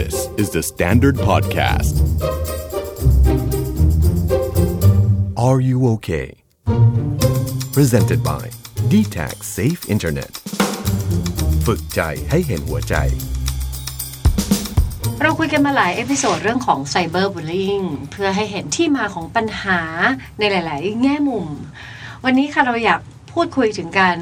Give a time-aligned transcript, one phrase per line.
[0.00, 1.94] This is the Standard Podcast.
[5.36, 6.28] Are you okay?
[7.76, 8.44] Presented by
[8.90, 10.32] d t a c Safe Internet.
[11.66, 12.94] ฝึกใจให้เห็นหัวใจ
[15.22, 19.80] เราคุยกันมาหลายเอพิโซดเรื่องของไซเบอร์บูล i ิ g เพื่อให้เห็นที่มาของปัญหา
[20.38, 21.46] ในหลาย ๆ แง่มุม
[22.24, 23.00] วันนี้ค่ะเราอยาก
[23.32, 24.16] พูดคุยถึงการ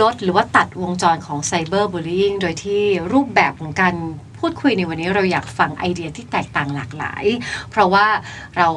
[0.00, 2.82] ลดหรือว่าตัดวงจรของไซเบอร์บูล i ิ g โดยที่
[3.12, 3.96] รูปแบบของการ
[4.40, 7.24] พูดคุยในวันนี้เราอยากฟังไอเดียที่แตกต่างหลากหลาย
[7.70, 8.06] เพราะว่า
[8.56, 8.68] เรา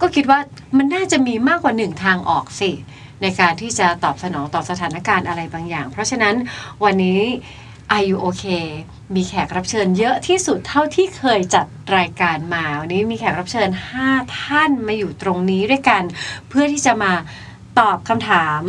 [0.00, 0.38] ก็คิดว่า
[0.76, 2.70] มันน่าจะมีมากกว่าหนึ่งทางออกสิ
[3.22, 6.34] ในการที่จะตอบสนองต่อสถานการณ์อะไรบางอย่าง เพราะฉะนั้น
[6.84, 7.22] วันนี้
[7.94, 8.66] Are you okay
[9.14, 11.66] มีแขกรับเชิญเยอะที่สุดเท่าที่เคยจัด
[11.96, 13.68] รายการมาวันนี้มีแขกรับเชิญ
[14.04, 16.02] 5 ท่านมาอยู่ตรงนี้ด้วยกัน
[16.48, 17.12] เพื่อที่จะมา
[17.78, 18.62] ตอบคำถาม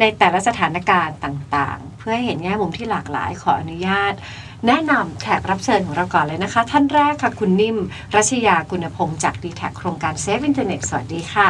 [0.00, 4.14] ในแต่ละสถานการณ์ต่างๆ เพื่อให้เห็นแง่มุมที่หลากหลายขออนุญาต
[4.68, 7.76] แนะนำแขกรับเชิญของเราก่อนเลยนะคะ ท่านแรกค่ะคุณนิ่ม
[8.14, 11.48] รัชยากุณพงศ์จาก dtac โครงการ Safe Internet สวัสดีค่ะ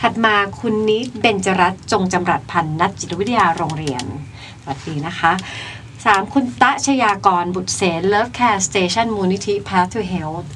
[0.00, 4.04] ถัดมาคุณนิดเบญจรัตน์จงจำรัดพันธ์นักจิตวิทยาโรงเรียน
[4.62, 5.32] สวัสดีนะคะ
[6.04, 10.48] สามคุณต้า ชยากรบุตรเสน Love Care Station มูลนิธิ Path to Health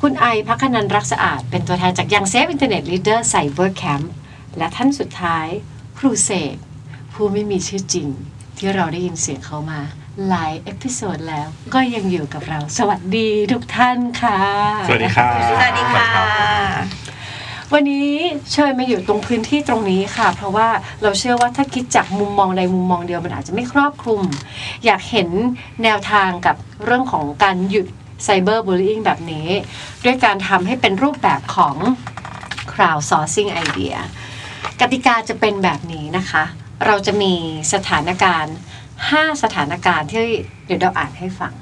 [0.00, 4.12] คุณไอพักนันรักสะอาด เป็นตัวแทนจาก Young Safe Internet Leader Cyber Camp
[4.56, 5.46] และท่านสุดท้าย
[5.98, 6.56] ครูเสก
[7.12, 8.08] ผู้ไม่มีชื่อจริง
[8.56, 9.82] ที่เราได้ยินเสียงเขามา
[10.28, 14.38] หลาย episode แล้ว ก็ยังอยู่กับเรา สวัสดีทุกท่านค่ะ
[14.88, 16.08] สวัสดีครับ สวัสดีค่ะ
[17.72, 18.10] วันนี้
[18.52, 20.68] เชิญมาอยู่ตรงพื้นที่ตรงนี้ค่ะ เพราะว่า
[21.02, 24.22] เราเชื่อว่าถ้าคิดจากมุมมองใดมุมมองเดียวมันอาจจะไม่ครอบคลุม
[24.84, 25.28] อยากเห็น
[25.82, 27.86] แนวทางกับเรื่องของการหยุด
[28.24, 29.48] ไซเบอร์บูล i ิ g แบบนี้
[30.04, 31.76] ด้วยการทำให้เป็นรูปแบบของ
[32.72, 33.96] crowd sourcing idea
[34.80, 36.44] กติกาจะเป็นแบบนี้นะคะ
[36.86, 37.32] เราจะมี
[37.72, 38.56] สถานการณ์
[39.08, 40.26] 5 สถานการณ์ที่
[40.66, 41.52] เดี๋ยวเราอ่านให้ฟัง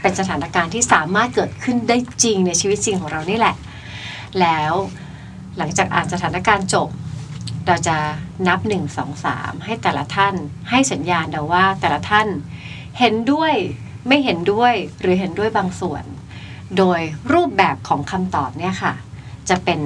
[0.00, 3.56] เป็นสถานการณ์ที่สามารถเกิดขึ้นได้จริงในชีวิตจริงของเรานี่แหละ
[4.40, 4.72] แล้ว
[5.58, 6.88] หลังจากอ่านสถานการณ์จบ
[7.66, 7.96] เราจะ
[8.48, 10.34] นับ 1 2 3 ให้แต่ละท่าน
[10.70, 12.28] ให้สัญญาณเราว่าแต่ละท่าน
[12.98, 13.52] เห็นด้วย
[14.08, 16.04] ไม่เห็นด้วยหรือเห็นด้วยบางส่วน
[16.78, 17.00] โดย
[17.32, 18.94] รูปแบบของคำตอบเนี่ยค่ะ
[19.48, 19.80] จะเป็น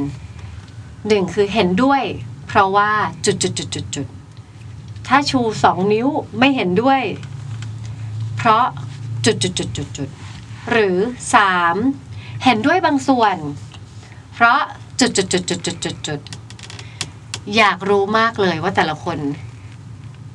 [1.09, 2.03] หนึ่งคือเห็นด้วย
[2.49, 2.91] เพราะว่า
[3.25, 4.06] จุดจุดจุดจุดจุด
[5.09, 6.09] ถ้าชูสองนิ้ว
[6.39, 7.00] ไม่เห็นด้วย
[8.37, 8.65] เพราะ
[9.25, 10.09] จุดจุดจุดจุดจุด
[10.71, 10.97] หรือ
[11.34, 11.77] สาม
[12.44, 13.37] เห็นด้วยบางส่วน
[14.34, 14.61] เพราะ
[15.00, 16.21] จุดจุดจุดจุดจุดจุดจุด
[17.56, 19.19] อยากรู้มากเลยว่าแต่ละคน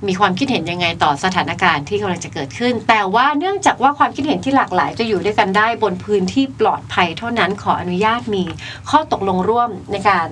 [0.07, 8.43] มีความคิดเห็นยังไงต่อสถานการณ์ที่กำลังจะเกิดขึ้น แต่ว่าเนื่องจากว่าความคิดเห็นที่หลากหลาย จะอยู่ด้วยกันได้บนพื้นที่ปลอดภัยเท่านั้นขออนุญาตมี
[8.89, 10.27] ข้อตกลงร่วมในการ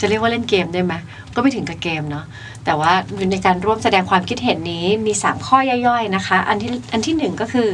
[0.00, 0.94] จะเรียกว่าเล่นเกมได้ไหม
[1.34, 2.24] ก็ไม่ถึงกับเกมเนาะ
[2.66, 2.92] แต่ว่า
[3.32, 7.68] ในการร่วมแสดงความคิดเห็นนี้มี 3 ข้อย่อยๆนะคะ อันที่อันที่หนึ่งก็คือ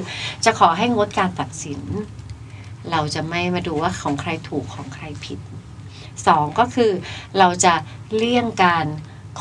[0.44, 1.80] จะขอให้งดการตัดสิน
[2.90, 5.38] เราจะไม่มาดูว่าของใครถูกของใครผิด
[6.26, 6.90] สองก็คือ
[7.38, 7.74] เราจะ
[8.16, 8.86] เลี่ยงการ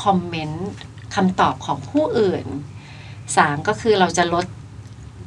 [0.02, 0.70] คอมเมนต์
[1.14, 2.44] คำตอบของผู้อื่น
[3.36, 4.46] สามก็คือเราจะลด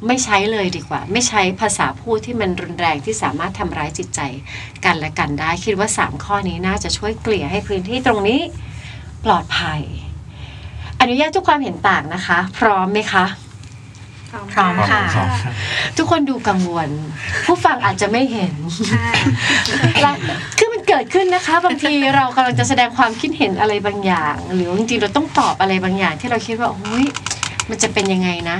[0.08, 4.20] ไม่ใช้เลยดีกว่า ไม่ใช้ภาษาพูดที่มันรุนแรงที่สามารถทำร้ายจิตใจ
[4.86, 8.42] กันและกันได้ คิดว่า 3 ข้อนี้น่าจะช่วยเกลี่ยให้พื้นที่ตรงนี้
[9.26, 9.82] ปลอดภัย
[11.10, 13.26] นุญาตทุกความเห็นต่างนะคะ พร้อมไหมคะ
[14.54, 15.02] พร้อมค่ะ
[15.98, 16.90] ทุกคนดูกังวล
[17.46, 18.54] ผู้ฟังอาจจะไม่เห็น
[20.02, 20.16] แล้ว
[20.58, 27.06] คือมันเกิดขึ้นนะคะ บางทีเรากำลังจะแสดงความคิดเห็นอะไรบางอย่าง หรือจริงๆเราต้องตอบอะไรบางอย่าง ที่เราคิดว่าโอ้ย
[27.70, 28.58] มันจะเป็นยังไงนะ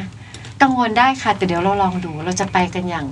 [0.62, 3.08] กังวลได้ค่ะ แต่เดี๋ยวเราลองดู เราจะไปกันอย่าง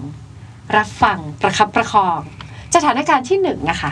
[0.75, 2.19] รับฟังประคับประคอง
[2.75, 3.91] สถานการณ์ที่หนึ่งนะคะ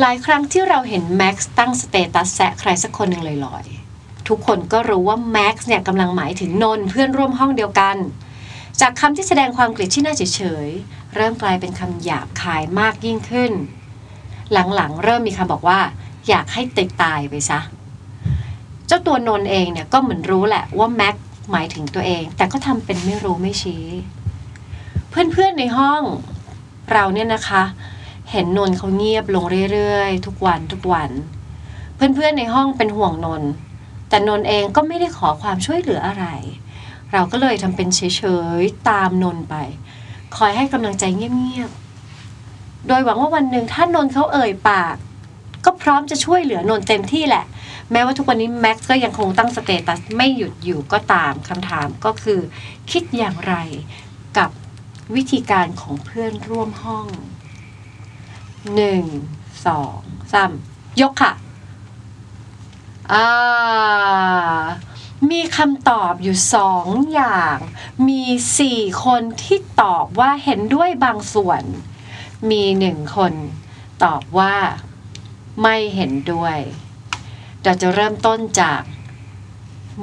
[0.00, 3.85] หลายครั้งที่เราเห็นแม็กซ์ตั้งสเตตัสแซะใครสักคนหนึ่งลอยๆ
[4.28, 7.96] ทุกคนก็รู้ว่าแม็กซ์เนี่ยกำลังหมายถึงนนท์เพื่อนร่วมห้องเดียวกัน
[8.80, 10.68] จากคำที่แสดงความเกลียดที่น่าเฉย
[11.14, 13.52] เริ่มกลายเป็นคำหยาบคายมากยิ่งขึ้น
[14.52, 15.80] หลังๆ เริ่มมีคำบอกว่า
[16.28, 17.60] อยากให้ติดตายไปซะ
[18.86, 23.84] เจ้าตัวนนท์เองเนี่ยก็เหมือนรู้แหละว่าแม็กซ์หมายถึงตัวเอง แต่ก็ทำเป็นไม่รู้ไม่ชี้
[25.10, 26.02] เพื่อนๆในห้อง
[26.92, 27.62] เราเนี่ยนะคะ
[28.30, 31.10] เห็นนนท์เขาเงียบลงเรื่อยๆ ทุกวันทุกวัน
[31.96, 33.50] เพื่อนๆในห้องเป็นห่วงนนท์
[34.08, 36.26] แต่นนเองก็ไม่ได้ขอความช่วยเหลืออะไร
[37.12, 38.00] เราก็เลยทำเป็นเฉ
[38.60, 39.54] ยๆตามนนไป
[40.36, 44.96] คอยให้กำลังใจเงียบๆ โดยหวังว่าวันหนึ่งถ้านนเขาเอ่ยปาก
[45.64, 47.44] ก็พร้อมจะช่วยเหลือนนเต็มที่แหละ
[47.92, 52.40] แม้ว่าทุกวันนี้แม็กซ์ก็ยังคงตั้งสเตตัสไม่หยุดอยู่ก็ตามคำถามก็คือ
[52.90, 53.54] คิดอย่างไร
[54.38, 54.50] กับ
[55.14, 57.06] วิธีการของเพื่อนร่วมห้อง
[58.74, 59.04] หนึ่ง
[59.66, 59.98] สอง
[60.32, 60.50] สาม
[61.00, 61.32] ยกค่ะ
[63.12, 63.28] อ่า
[65.30, 67.56] มีคำตอบอยู่สองอย่าง
[68.08, 68.22] มี
[68.58, 71.62] สี่คนที่ตอบว่าเห็นด้วยบางส่วน
[72.50, 73.32] มีหนึ่งคน
[74.04, 74.54] ตอบว่า
[75.62, 76.56] ไม่เห็นด้วย
[77.64, 78.82] เราจะเริ่มต้นจาก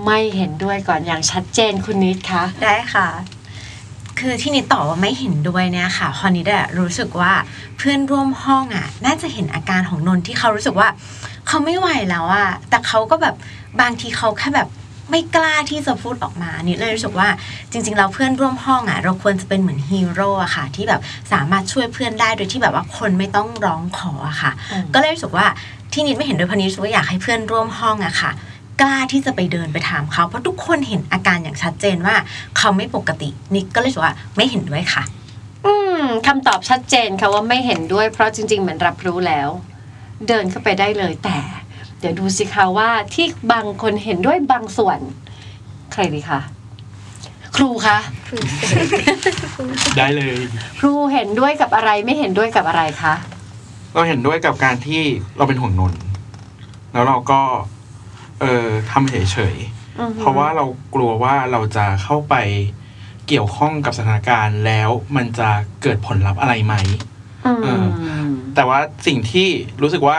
[0.06, 3.08] ไม่เห็นด้วยก่อนอย่างชัดเจนคุณนิดคะได้ค่ะ
[4.20, 7.34] คือที่นิดตอบว่าไม่เห็นด้วยเนี่ยค่ะ พอนิดอะรู้สึกว่า
[7.78, 10.90] เพื่อนร่วมห้องอะน่าจะเห็นอาการของนนท์ที่เขารู้สึกว่า
[11.48, 13.36] เขาไม่ไหวแล้วอะแต่เขาก็แบบ
[13.82, 14.70] บางทีเขาแค่แบบ
[15.12, 17.30] ไม่กล้าที่จะพูดออกมานิดเลยรู้สึกว่า
[17.72, 21.02] จริงๆเราเพื่อนร่วมห้องอะเราควรจะเป็นเหมือนฮีโร่อะค่ะ ที่แบบ
[21.32, 25.46] สามารถช่วยเพื่อนได้โดยที่แบบว่าคนไม่ต้องร้องขออะค่ะอืมก็เลยรู้สึกว่า
[25.94, 28.32] ที่นิดไม่เห็นด้วยเพราะนิดรู้สึกว่าอยากให้เพื่อนร่วมห้องอะค่ะ
[28.82, 32.16] กล้าที่จะไปเดินไปถามเขา เพราะทุกคนเห็นอาการอย่างชัดเจนว่า
[32.58, 35.04] เขาไม่ปกตินิดก็เลยรู้สึกว่าไม่เห็นด้วยค่ะ
[35.66, 39.50] อืมคำตอบชัดเจนค่ะว่าไม่เห็นด้วยเพราะจริง ๆ เหมือนรับรู้แล้ว
[40.28, 41.38] เดินเข้าไปได้เลยแต่
[42.00, 45.00] เดี๋ยวดูสิคะว่าที่บางคนเห็นด้วยบางส่วน
[45.92, 46.40] ใครดีคะ
[47.56, 47.98] ครูคะ
[49.98, 50.36] ได้เลย
[50.80, 53.14] ครูเห็นด้วยกับอะไรไม่เห็นด้วยกับอะไรคะ
[53.94, 55.02] เราเห็นด้วยกับการที่
[55.38, 56.02] เราเป็นห่วงนนท์
[56.94, 57.42] แล้วเราก็
[58.40, 59.16] เออทำเฉ
[59.54, 59.56] ย
[60.00, 60.66] อือๆฮึเพราะว่าเรา
[60.96, 62.36] กลัวว่าเราจะเข้าไป
[63.28, 65.50] เกี่ยวข้องกับสถานการณ์แล้วมันจะ
[65.82, 67.13] เกิดผลลัพธ์อะไรไหมอืมเออ
[68.56, 69.48] แต่ว่าสิ่งที่
[69.82, 70.18] รู้สึกว่า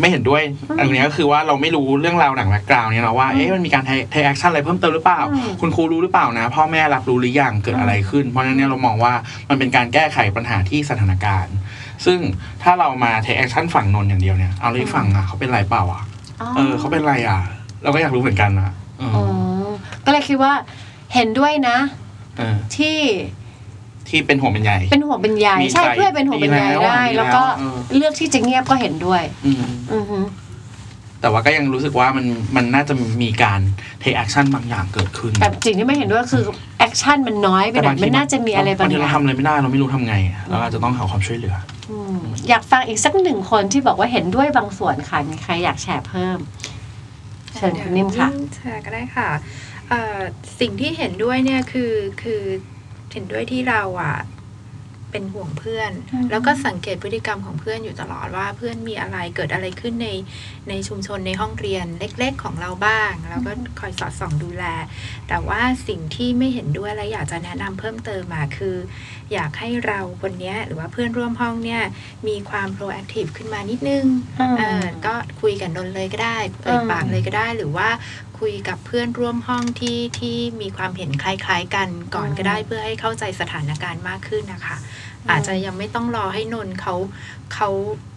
[0.00, 0.42] ไม่เห็นด้วย
[0.78, 9.14] อันนี้ก็คือว่าเราไม่รู้เรื่องราวหลัง background เนี่ยเนาะว่าเอ๊ะมันมีการ take action อะไรเพิ่มเติมหรือเปล่าอืมคุณครูรู้หรือเปล่านะ พ่อแม่รับรู้หรือยังเกิดอะไรขึ้น เพราะฉะนั้นเนี่ยเรามองว่า
[9.48, 11.54] มันเป็นการแก้ไขปัญหาที่สถานการณ์
[12.06, 12.18] ซึ่ง
[12.62, 16.02] ถ้าเรามา take action ฝั่งนนท์อย่างเดียวเนี่ยเอาเลยฝั่งอะเขาเป็นไรเปล่าอะ
[16.56, 17.40] เออเขาเป็นไรอะ
[17.82, 19.24] เราก็อยากรู้เหมือนกันนะเอออ๋อ
[20.04, 20.52] ก็เลยคิดว่า
[21.14, 21.76] เห็นด้วยนะ
[22.38, 22.96] เออที่
[24.08, 29.62] ที่เป็นห่วงเป็นใยเป็นห่วงเป็นใยมีใช่ใจเพื่อนเป็นห่วงเป็นใยดีแล้วได้ดีแล้วแล้วก็เออเลือกที่จะเงียบก็เห็นด้วย อืม
[29.92, 30.18] อือฮึ
[31.20, 32.26] แต่ว่าก็ยังรู้สึกว่ามัน
[32.56, 33.60] มันน่าจะมีการ
[34.00, 36.44] take action บางอย่างเกิดขึ้น แต่สิ่งที่ไม่เห็นด้วยคือ
[36.78, 40.14] action มันน้อยไปหน่อยมันน่าจะมีอะไรบางทีอเราย่างทำอะไรไม่ได้เราไม่รู้ทำไง
[40.50, 41.54] เราอาจจะต้องหาความช่วยเหลือ
[41.90, 42.18] อืม
[42.48, 46.38] อยากฟังอีกสักหนึ่งคนที่บอกว่าเห็นด้วยบางส่วนค่ะมีใครอยากแชร์เพิ่ม
[47.56, 49.28] เชิญคุณนิ่มค่ะแชร์ก็ได้ค่ะ
[49.88, 50.18] เอ่อ
[50.60, 51.92] สิ่งที่เห็นด้วยเนี่ยคือ
[52.22, 52.42] คือ
[52.75, 54.16] เห็นด้วยที่เราอะ
[55.12, 60.08] เป็นห่วงเพื่อนอืมแล้วก็สังเกตพฤติกรรมของเพื่อนอยู่ตลอดว่าเพื่อนมีอะไรเกิดอะไรขึ้นใน
[60.68, 64.64] ในชุมชนในห้องเรียนเล็ก ๆ ของเราบ้างแล้วก็คอยสอดส่องดูแล
[65.28, 68.76] แต่ว่าสิ่งที่ไม่เห็นด้วยและอยากจะแนะนำเพิ่มเติมมาคือ
[69.32, 71.82] อยากให้เราคนเนี้ยหรือว่าเพื่อนร่วมห้องเนี่ย
[72.28, 74.04] มีความ proactive ขึ้นมานิดนึง
[74.38, 77.88] อืมเออก็คุยกับนนท์เลยก็ได้เอ่ยอืมปากเลยก็ได้หรือว่า
[78.38, 84.76] คุยกับเพื่อนร่วมห้องที่ที่มีความเห็นคล้าย ๆ กันก่อนก็ได้เพื่อให้เข้าใจสถานการณ์มากขึ้นนะคะ
[85.30, 86.94] อาจจะยังไม่ต้องรอให้นนท์เขา
[87.54, 87.68] เขา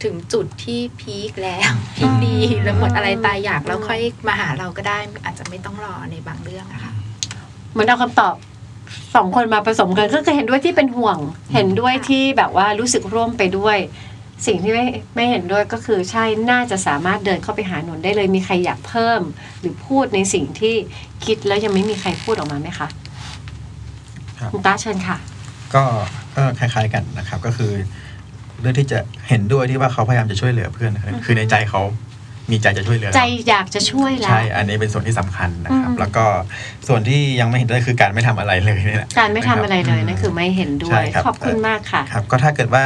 [0.03, 6.93] ถึงจุดที่พีคแล้วพีคดีแล้วหมดอะไรตายอยากแล้วค่อยมาหาเราก็ได้ อาจจะไม่ต้องรอในบางเรื่องอะค่ะ
[7.71, 8.35] เหมือนเอาคำตอบ
[9.15, 11.17] สองคนมาผสมกันก็คือเห็นด้วยที่เป็นห่วง
[11.53, 13.77] เห็นด้วยที่แบบว่ารู้สึกร่วมไปด้วย
[14.47, 19.21] สิ่งที่ไม่ไม่เห็นด้วยก็คือใช่น่าจะสามารถเดินเข้าไปหาหนนได้เลยมีใครอยากเพิ่ม
[19.59, 20.75] หรือพูดในสิ่งที่
[21.25, 22.87] คิดแล้วยังไม่มีใครพูดออกมาไหมคะ
[24.39, 25.17] ครับคุณตาเชิญค่ะ
[25.75, 25.83] ก็
[26.35, 27.71] ก็คล้าย ๆกันนะครับ ก็คือ
[28.61, 31.81] เรื่องที่จะเห็นด้วยที่ว่าเขาพยายามจะช่วยเหลือเพื่อนนะครับคือในใจเขา
[32.51, 36.25] มีใจจะช่วยเหลือเราใจอยากจะช่วยแล้วใช่ อันนี้เป็นส่วนที่สำคัญนะครับอืมแล้วก็
[36.87, 42.83] ส่วนที่ยังไม่เห็นด้วยคือการไม่ทำอะไรเลยนี่แหละการไม่ทำอะไรเลยนั่นคือไม่เห็นด้วใช่ยครับขอบคุณมากค่ะ ครับ ก็ถ้าเกิดว่า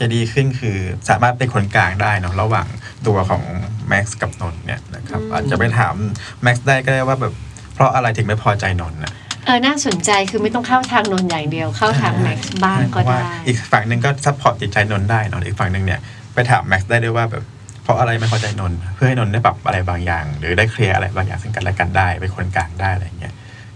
[0.00, 0.76] จะดีขึ้นคือ
[1.08, 2.66] สามารถเป็นคนกลางได้เนอะระหว่าง
[3.06, 3.42] ตัวของ
[3.88, 5.94] แม็กซ์กับนนท์เนี่ยนะครับอืมอาจจะไปถาม
[6.42, 7.34] แม็กซ์ได้ก็ได้ว่าแบบ
[7.74, 9.12] เพราะอะไรถึงไม่พอใจนนท์นะ
[9.46, 16.00] เออ น่าสนใจคือไม่ต้องเข้าทางนนท์อย่างเดียว เข้าทางแม็กซ์บ้างเพก็ราะว่าได้ อีกฝั่งหนึ่งก็ support จิตใจนนท์ได้เนอะอีกฝั่งหนึ่งเนี่ย
[16.34, 17.44] ไปถามแม็กซ์ได้ด้วยว่าแบบ
[17.82, 23.34] เพราะอะไรไม่พอใจนนท์เพื่อให้นนท์ได้ปรับอะไรบางอย่าง หรือได้เคลียร์อะไรบางอย่างซึ่งกันและกันได้เป็นคนกลางได้อะไรเงี้ย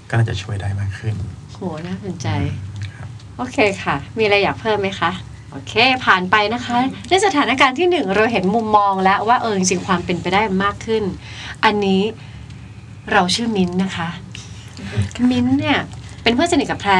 [0.08, 1.14] ก็น่าจะช่วยได้มากขึ้น
[1.54, 2.28] โหน่าสนใจ
[2.96, 5.10] ครับโอเคค่ะ มีอะไรอยากเพิ่มไหมคะ
[5.56, 5.74] โอเค
[6.06, 11.02] ผ่านไปนะคะ ในสถานการณ์ที่หนึ่งเราเห็นมุมมองแล้วว่าเออจริงความเป็นไปได้มากขึ้น
[11.64, 12.02] อันนี้
[13.12, 14.08] เราชื่อมิ้นนะคะ
[15.30, 15.78] มิ้นเนี่ย
[16.22, 16.92] เป็นเพื่อนสนิทกับแพร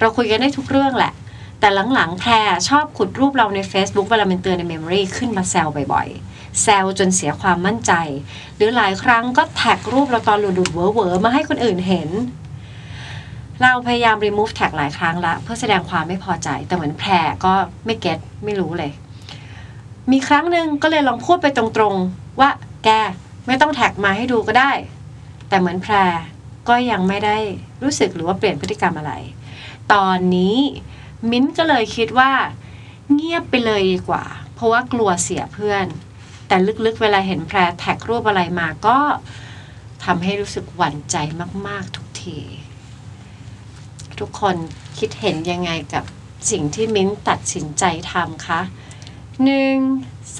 [0.00, 1.12] เราคุยกันได้ทุกเรื่องแหละ
[1.60, 2.30] แต่หลังๆแพร
[2.68, 7.92] ชอบขุดรูปเราใน Facebook เวลามันเตือนใน memory ขึ้นมาแซวบ่อยๆ แซวจนเสียความมั่นใจ
[8.56, 12.10] หรือหลายครั้งก็ tag รูปเราตอนหลุดๆเหวอๆมาให้คนอื่นเห็น
[13.62, 17.10] เราพยายาม remove tag หลายครั้งละเพื่อแสดงความไม่พอใจ แต่เหมือนแพร
[17.44, 17.52] ก็
[17.86, 18.92] ไม่ get ไม่รู้เลย
[20.10, 22.50] มีครั้งหนึ่งก็เลยลองพูดไปตรงๆ ว่า
[22.84, 22.88] แก
[23.46, 24.72] ไม่ต้อง tag มาให้ดูก็ได้
[25.48, 25.94] แต่เหมือนแพร
[26.68, 27.36] ก็ยังไม่ได้
[27.82, 29.12] รู้สึกหรือว่าเปลี่ยนพฤติกรรมอะไร
[29.92, 30.56] ตอนนี้
[31.30, 32.32] มิ้นก็เลยคิดว่า
[33.12, 34.24] เงียบไปเลยดีกว่า
[34.54, 35.86] เพราะว่ากลัวเสียเพื่อน
[36.48, 38.98] แต่ลึกๆ เวลาเห็นแพรแท็กรูปอะไรมาก็
[40.04, 41.16] ทำให้รู้สึกหวั่นใจ
[41.66, 42.38] มากๆทุกที
[44.20, 44.56] ทุกคน
[44.98, 46.04] คิดเห็นยังไงกับ
[46.50, 48.60] สิ่งที่มิ้นตัดสินใจทำคะ
[49.44, 49.78] หนึ่ง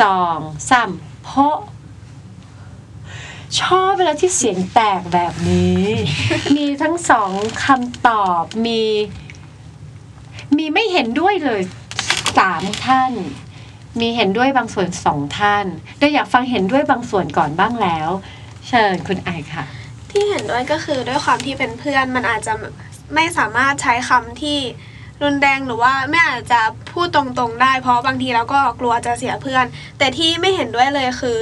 [0.01, 0.39] สอง
[0.71, 0.91] สาม
[1.25, 1.57] เพราะ
[3.61, 5.85] ชอบเวลาที่เสียงแตกแบบนี้
[6.57, 7.31] มีทั้งสอง
[7.65, 8.83] คำตอบมี
[10.57, 11.63] มีไม่เห็นด้วยเลย
[12.39, 13.13] สามท่าน
[14.01, 15.67] มีเห็นด้วยบางส่วนสองท่าน
[15.99, 18.09] เราอยากฟังเห็นด้วยบางส่วนก่อนบ้างแล้ว
[18.69, 19.65] เชิญคุณไอค่ะ
[20.11, 22.53] ที่เห็นด้วยก็คือด้วยความที่เป็นเพื่อนมันอาจจะ
[23.15, 24.59] ไม่สามารถใช้คำที่
[25.23, 26.61] รุนแรงหรือว่าไม่อาจจะ
[26.93, 29.65] พูดตรงๆได้ เพราะบางทีเราก็กลัวจะเสียเพื่อน
[29.99, 31.39] แต่ที่ไม่เห็นด้วยเลยคือ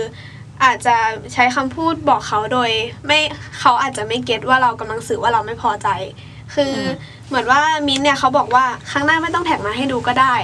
[0.64, 0.96] อาจจะ
[1.32, 2.70] ใช้คำพูดบอกเขาโดย
[3.06, 3.18] ไม่
[3.58, 5.88] เขาอาจจะไม่เก็ตว่าเรากำลังสื่อว่าเราไม่พอใจ
[6.54, 6.78] คืออ
[7.28, 10.34] เหมือนว่ามิ้นท์เนี่ยเขาบอกว่าครั้งหน้าไม่ต้องแท็กมาให้ดูก็ได้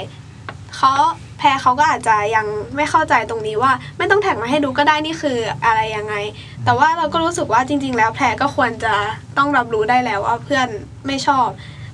[0.77, 0.93] เขา
[1.39, 6.15] แพรเขาก็อาจจะยังไม่เข้าใจตรงนี้ว่า ไม่ต้องแท็กมาให้ดูก็ได้นี่คืออะไรยังไง
[6.65, 8.95] แต่ว่าเราก็รู้สึกว่าจริง ๆ แล้วแพรก็ควรจะ
[9.37, 10.69] ต้องรับรู้ได้แล้วว่าเพื่อน
[11.07, 11.49] ไม่ชอบ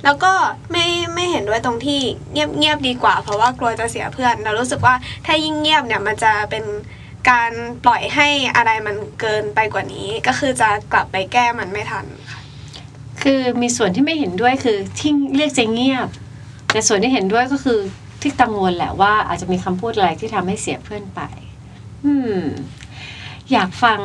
[0.04, 0.32] แล้วก็
[0.73, 2.00] ไม่ไม่เห็นด้วยตรงที่
[2.32, 4.94] เงียบเงียบดีกว่า เพราะว่ากลัวจะเสียเพื่อน เรารู้สึกว่า
[5.26, 6.64] ถ้ายิ่งเงียบเนี่ยมันจะเป็น
[7.30, 7.52] การ
[7.85, 12.40] ปล่อยให้อะไรมันเกินไปกว่านี้ ก็คือจะกลับไปแก้มันไม่ทันค่ะ
[13.23, 16.09] คือมีส่วนที่ไม่เห็นด้วยคือที่เรียกใจเงียบ
[16.73, 17.80] แต่ส่วนที่เห็นด้วยก็คือ
[18.22, 21.20] ที่กังวลแหละว่าอาจจะมีคำพูดอะไรที่ทำให้เสียเพื่อนไป
[22.04, 22.40] อืม
[23.52, 24.00] อยากฟัง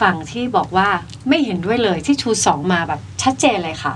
[0.00, 0.88] ฝั่งที่บอกว่า
[1.28, 3.94] ไม่เห็นด้วยเลยที่ชูสองมาแบบชัดเจนเลยค่ะ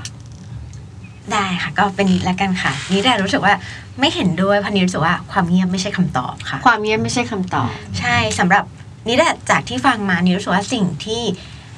[1.32, 3.54] ได้ค่ะ ก็เป็นนิดละกันค่ะ นี่ได้รู้สึกว่า
[4.00, 7.70] ไม่เห็นด้วยเพราะนี่รู้สึกว่าความเงียบไม่ใช่คำตอบค่ะ ความเงียบไม่ใช่คำตอบ
[8.00, 8.64] ใช่สำหรับ
[9.06, 11.22] นี่ได้จากที่ฟังมานี่รู้สึกว่าสิ่งที่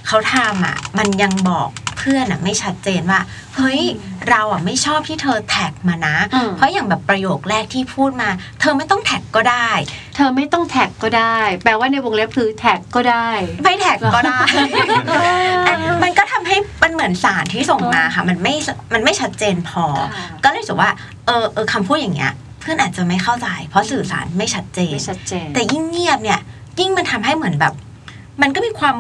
[0.07, 3.21] เขาทำอะมันยังบอกเพื่อนอะไม่ชัดเจนว่า
[3.57, 3.81] เฮ้ย
[4.31, 8.29] เราอะไม่ชอบที่เธอแท็กมานะอืมเพราะอย่างแบบประโยคแรกที่พูดมา
[8.61, 9.71] เธอไม่ต้องแท็กก็ได้
[10.17, 13.29] เธอไม่ต้องแท็กก็ได้ แปลว่าในวงเล็บคือแท็กก็ได้
[13.65, 14.41] ไม่แท็กก็ได้
[15.69, 18.55] อันมันก็ทำให้มันเหมือนสารที่ส่งมาค่ะ มันไม่
[18.95, 19.85] มันไม่ชัดเจนพอ
[20.15, 20.91] ค่ะก็เลยรู้สึกว่า
[21.27, 26.41] เออเออคำพูดอย่างเงี้ยเพื่อนอาจจะไม่เข้าใจ เพราะสื่อสารไม่ชัดเจนไม่ชัดเจนแต่ยิ่งเงียบเนี่ย
[26.81, 27.73] ยิ่งมันทำให้เหมือนแบบ
[28.43, 28.97] มันก็มีความ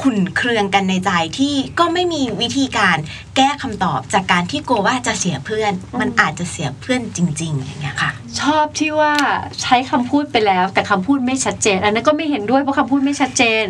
[0.00, 2.96] ขุ่นเคืองกันในใจที่ก็ไม่มีวิธีการ
[3.36, 8.10] แก้คำตอบจากการที่กลัวว่าจะเสียเพื่อน มันอาจจะเสียเพื่อนจริง ๆ อย่างเงี้ยค่ะ
[8.40, 9.14] ชอบที่ว่า
[9.62, 13.64] ใช้คำพูดไปแล้ว แต่คำพูดไม่ชัดเจน อันนั้นก็ไม่เห็นด้วยเพราะคำพูดไม่ชัดเจน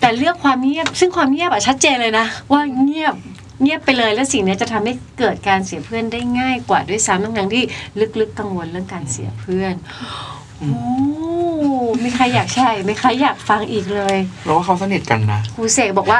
[0.00, 3.14] แต่เลือกความเงียบ ซึ่งความเงียบอะชัดเจนเลยนะ ว่าเงียบ
[3.62, 7.62] เงียบไปเลยแล้วสิ่งเนี้ยจะทำให้เกิดการเสียเพื่อนได้ง่ายกว่าด้วยซ้ำทั้งๆที่
[8.20, 9.74] ลึกๆกังวลเรื่องการเสียเพื่อน
[10.60, 10.72] โอ้
[12.04, 16.18] มีใครอยากใช่ไหมใครอยากฟังอีกเลยเราว่าเขาสนิทกันนะครูเสกบอกว่า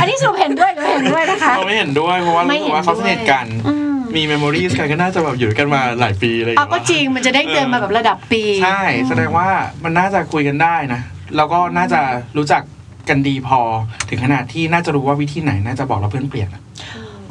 [0.00, 9.48] อันนี้สรุปเห็นด้วยหรือเห็นด้วยนะคะ เราไม่เห็นด้วยเพราะว่าไม่รู้สึเห็นกว่าเขาสนิทกันอืมมีเมมโมรีสกันก็น่าจะแบบอยู่ด้วยกันมาหลายปีอะไรอย่างเอาเงี้ยก็จริงมันจะได้เดินมาแบบระดับปี ใช่ แสดงว่า
[9.84, 11.00] มันน่าจะคุยกันได้นะ
[11.36, 12.00] แล้วก็น่าจะ
[12.36, 12.62] รู้จัก
[13.08, 13.60] กันดีพอ
[14.08, 16.62] ถึงขนาดที่น่าจะรู้ว่าวิธีไหนน่าจะบอกเราเพื่อนเปลี่ยนอะ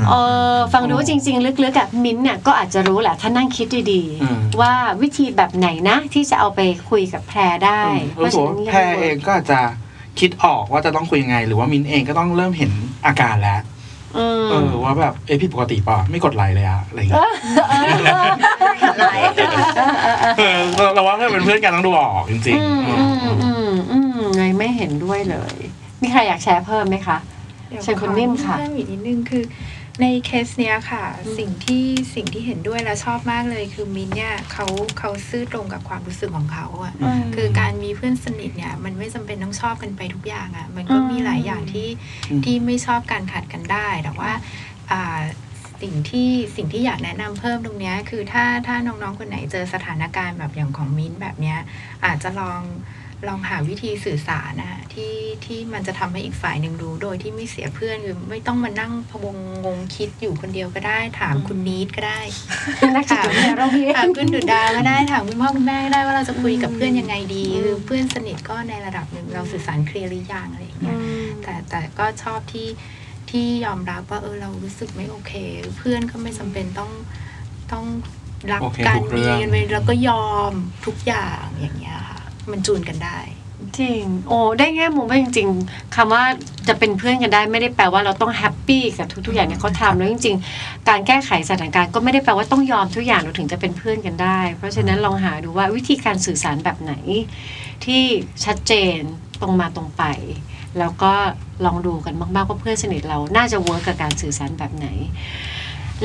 [0.07, 0.13] เอ
[0.55, 7.81] อฟังดูว่าจริง ๆ ลึกๆอะมิ้นท์เนี่ยก็อาจจะรู้แหละถ้านั่งคิดดีอืมๆว่าวิธีแบบไหนนะที่จะเอาไปคุยกับแพรได้
[8.19, 9.59] รู้สึกว่าแพรเองก็อาจจะ
[10.19, 12.71] คิดออกว่าจะต้องคุยยังไง หรือว่ามินเองก็ต้องเริ่มเห็น
[13.05, 13.59] อาการแล้ว
[14.17, 17.25] อืมเออว่าแบบเอะผิดปกติป่ะไม่กดไลค์เลยอะอะไรอย่างเงี้ย
[20.37, 25.57] เออเราเราว่าถ้าเป็นเพื่อนกันต้องดูออกจริงอืมๆอืมอืมอืมไงไม่เห็นด้วยเลย
[26.01, 27.17] มีใครอยากแชร์เพิ่มไหมคะ
[27.69, 29.43] เดี๋ยวเชิญคุณนิ่มค่ะขอเพิ่อีกนิดนึงคือ
[30.01, 31.03] ในเคสเนี้ยค่ะ
[31.37, 31.85] สิ่งที่
[32.15, 34.65] สิ่งที่เห็นด้วยและชอบมากเลย คือมินเนี่ยเขา
[34.99, 36.93] เขาซื่อตรงกับความรู้สึกของเขาอะ
[37.35, 41.87] คือการมีเพื่อนสนิทเนี่ย มันไม่จำเป็นต้องชอบกันไปทุกอย่างอะมันก็มีหลายอย่างที่
[42.29, 44.31] อืมที่ไม่ชอบการขัดกันได้แต่ว่า
[44.91, 45.19] อ่า
[45.81, 51.57] สิ่งที่สิ่งที่อยากแนะนำเพิ่มตรงเนี้ยคือถ้าถ้าน้องๆคนไหนเจอสถานการณ์แบบอย่างของมิ้นท์แบบเนี้ย
[52.05, 52.61] อาจจะลอง
[53.27, 55.13] ลองหาวิธีสื่อสารนะที่
[55.45, 62.19] ที่มันจะทำให้อีกฝ่ายหนึ่งรู้ โดยที่ไม่เสียเพื่อนคือไม่ต้องมานั่งพะวงงงคิดอยู่คนเดียวก็ได้ ถามคุณนีดก็ได้
[62.95, 70.97] นักจิตวิทยาเราเพียถามคุณดุดดาก็ได้ถามคุณพ่อคุณแม่ก็ได้ว่าเราจะคุยกับเพื่อนยังไงดีคือเพื่อนสนิทก็ในระดับหนึ่งเราสื่อสารเคลียร์หรือยังอะไรอย่างเงี้ย
[71.43, 72.67] แต่แต่ก็ชอบที่
[73.29, 75.33] ที่ยอมรับว่าเออเรารู้สึกไม่โอเค
[75.77, 76.91] เพื่อนก็ไม่จำเป็นต้อง
[77.71, 77.85] ต้อง
[78.51, 80.53] รักโอเคกันทุกเรื่มีองกันไปแล้วก็ยอม
[80.85, 82.16] ทุกอย่างอย่างเงี้ยค่ะ
[82.51, 83.19] มันจูนกันได้
[83.79, 86.23] จริง โอ้ได้แง่มุมว่าจริง ๆคำว่า
[86.67, 96.93] จะเป็นเพื่อนกันได้ไม่ได้แปลว่าเราต้องแฮปปี้กับทุกๆอย่างที่ยเขาทำแล้วจริง ๆ การแก้ไขสถานการณ์ก็ไม่ได้แปลว่าต้องยอมทุกอย่างเราถึงจะเป็นเพื่อนกันได้ เพราะฉะนั้นลองหาดูว่าวิธีการสื่อสารแบบไหน
[97.85, 98.03] ที่
[98.45, 98.99] ชัดเจน
[99.41, 100.03] ตรงมาตรงไป
[100.79, 101.13] แล้วก็
[101.65, 104.87] ลองดูกันมากๆว่าเพื่อนสนิทเราน่าจะเวิร์กกับการสื่อสารแบบไหน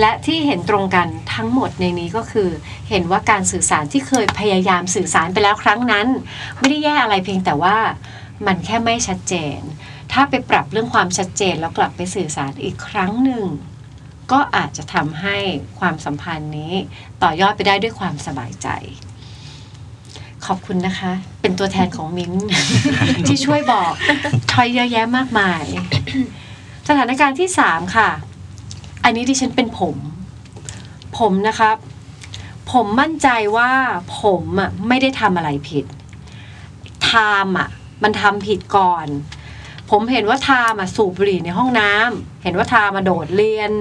[0.00, 2.48] และที่เห็นตรงกันทั้งหมดในนี้ก็คือ
[2.88, 6.06] เห็นว่าการสื่อสารที่เคยพยายามสื่อสารไปแล้วครั้งนั้น
[6.58, 7.76] ไม่ได้แย่อะไรเพียงแต่ว่า
[8.46, 9.58] มันแค่ไม่ชัดเจน
[10.12, 13.44] ถ้าไปปรับเรื่องความชัดเจนแล้วกลับไปสื่อสารอีกครั้งหนึ่ง
[14.32, 15.36] ก็อาจจะทำให้
[15.78, 16.74] ความสัมพันธ์นี้
[17.22, 18.68] ต่อยอดไปได้ด้วยความสบายใจ
[20.46, 22.32] ขอบคุณนะคะ เป็นตัวแทนของมิ้น
[23.26, 23.92] ที่ช่วยบอก
[24.52, 25.64] ทอยเยอะแยะมากมาย
[26.88, 28.10] สถานการณ์ที่สามค่ะ
[29.04, 29.96] อันนี้ดิฉันเป็นผม
[31.18, 31.76] ผมนะครับ
[32.72, 33.70] ผมมั่นใจว่า
[34.20, 35.84] ผมอะไม่ได้ทำอะไรผิด
[37.04, 37.10] ไท
[37.46, 37.68] ม์อะ
[38.02, 39.06] มันทำผิดก่อน
[39.90, 43.72] ผมเห็นว่าไทม์อะสูบบุหรี่ในห้องน้ำเห็นว่าไทม์มาโดดเรียน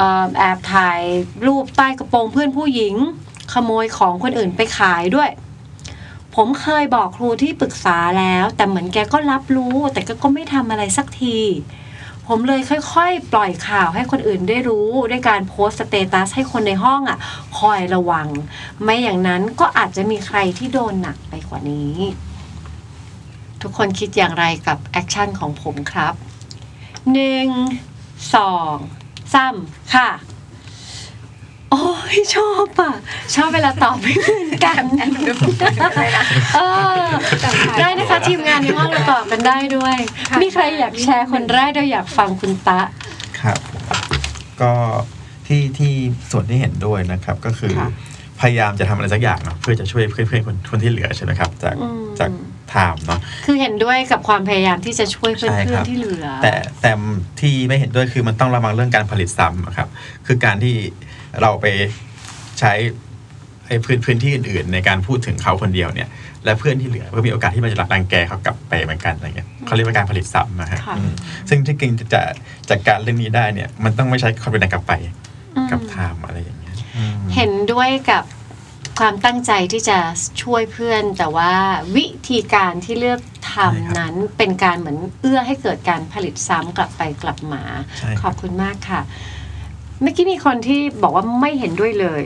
[0.00, 1.00] ออแอบถ่าย
[1.46, 2.94] รูปใต้กระโปรงเพื่อนผู้หญิง
[3.52, 5.30] ขโมยของคนอื่นไปขายด้วย
[6.34, 11.38] ผมเคยบอกครูที่ปรึกษาแล้ว แต่เหมือนแกก็รับรู้ แต่ก็ก็ไม่ทำอะไรสักที
[12.26, 12.60] ผมเลย
[12.94, 17.18] ค่อยๆ ปล่อยข่าวให้คนอื่นได้รู้ด้วยการโพสต์ status ให้คนในห้องอะ
[17.58, 18.28] คอยระวัง
[18.82, 21.94] ไม่อย่างนั้นก็อาจจะมีใครที่โดนหนักไปกว่านี้
[23.62, 26.14] ทุกคนคิดอย่างไรกับแอคชั่นของผมครับ
[27.12, 27.48] หนึ่ง
[28.34, 28.74] สอง
[29.34, 29.54] สาม
[29.94, 30.08] ค่ะ
[31.70, 31.84] โอ้
[32.14, 32.94] ยชอบอะ
[33.34, 34.82] ชอบเวลาตอบไม่เหมือนกัน
[36.54, 36.58] เอ
[37.00, 37.04] อ
[37.78, 39.96] ได้นะคะทีมงานในห้องเราตอบกันได้ด้วย
[40.42, 42.80] มีใครอยากแชร์คนแรกเราอยากฟังคุณตะ
[43.40, 43.58] ครับ
[44.60, 44.72] ก็
[45.46, 45.92] ที่ที่
[46.30, 47.90] ส่วนที่เห็นด้วยนะครับก็คือค่ะ
[48.40, 52.30] พยายามจะทำอะไรสักอย่างเนาะเพื่อจะช่วยเพื่อนเพื่อนๆคนคนที่เหลือใช่ไหมครับจากอืมจาก
[52.70, 56.92] ไทม์เนาะคือเห็นด้วยกับความพยายามที่จะช่วยเพื่ใช่ครัอนบๆที่เหลือ แต่แต่
[57.40, 59.88] ที่ไม่เห็นด้วยคือมันต้องระวังเรื่องการผลิตซ้ำอะครับ
[60.26, 60.74] คือการที่
[61.42, 61.66] เราไป
[62.60, 62.72] ใช้
[63.66, 66.08] ไอ้พื้นพื้นที่อื่นๆ ในการพูดถึงเขาคนเดียวเนี่ย
[66.44, 71.12] และเพื่อนที่เหลือก็มีโอกาสที่มันจะรังแกเขากลับไปเหมือนกันอะไรเงี้ยเขาเรียกว่าการผลิตซ้ำนะฮะค่ะอืม
[71.48, 72.22] ซึ่งที่จริงจะ
[72.70, 74.92] จัดการเรื่องนี้ได้เนี่ย มันต้องไม่ใช้ความเป็นกลับไป
[75.70, 78.24] กับอืมไทม์อะไรอย่างเงี้ยอืมเห็นด้วยกับ
[79.00, 79.98] ความตั้งใจที่จะ
[80.42, 81.52] ช่วยเพื่อน แต่ว่า
[81.96, 83.20] วิธีการที่เลือก
[83.54, 87.62] ทำนั้นเป็นการเหมือนเอื้อให้เกิดการผลิตซ้ำกลับไปกลับมา
[87.98, 89.00] ใช่ขครัอบบคุณมากค่ะ
[90.02, 92.24] เมื่อกี้มีคนที่บอกว่าไม่เห็นด้วยเลย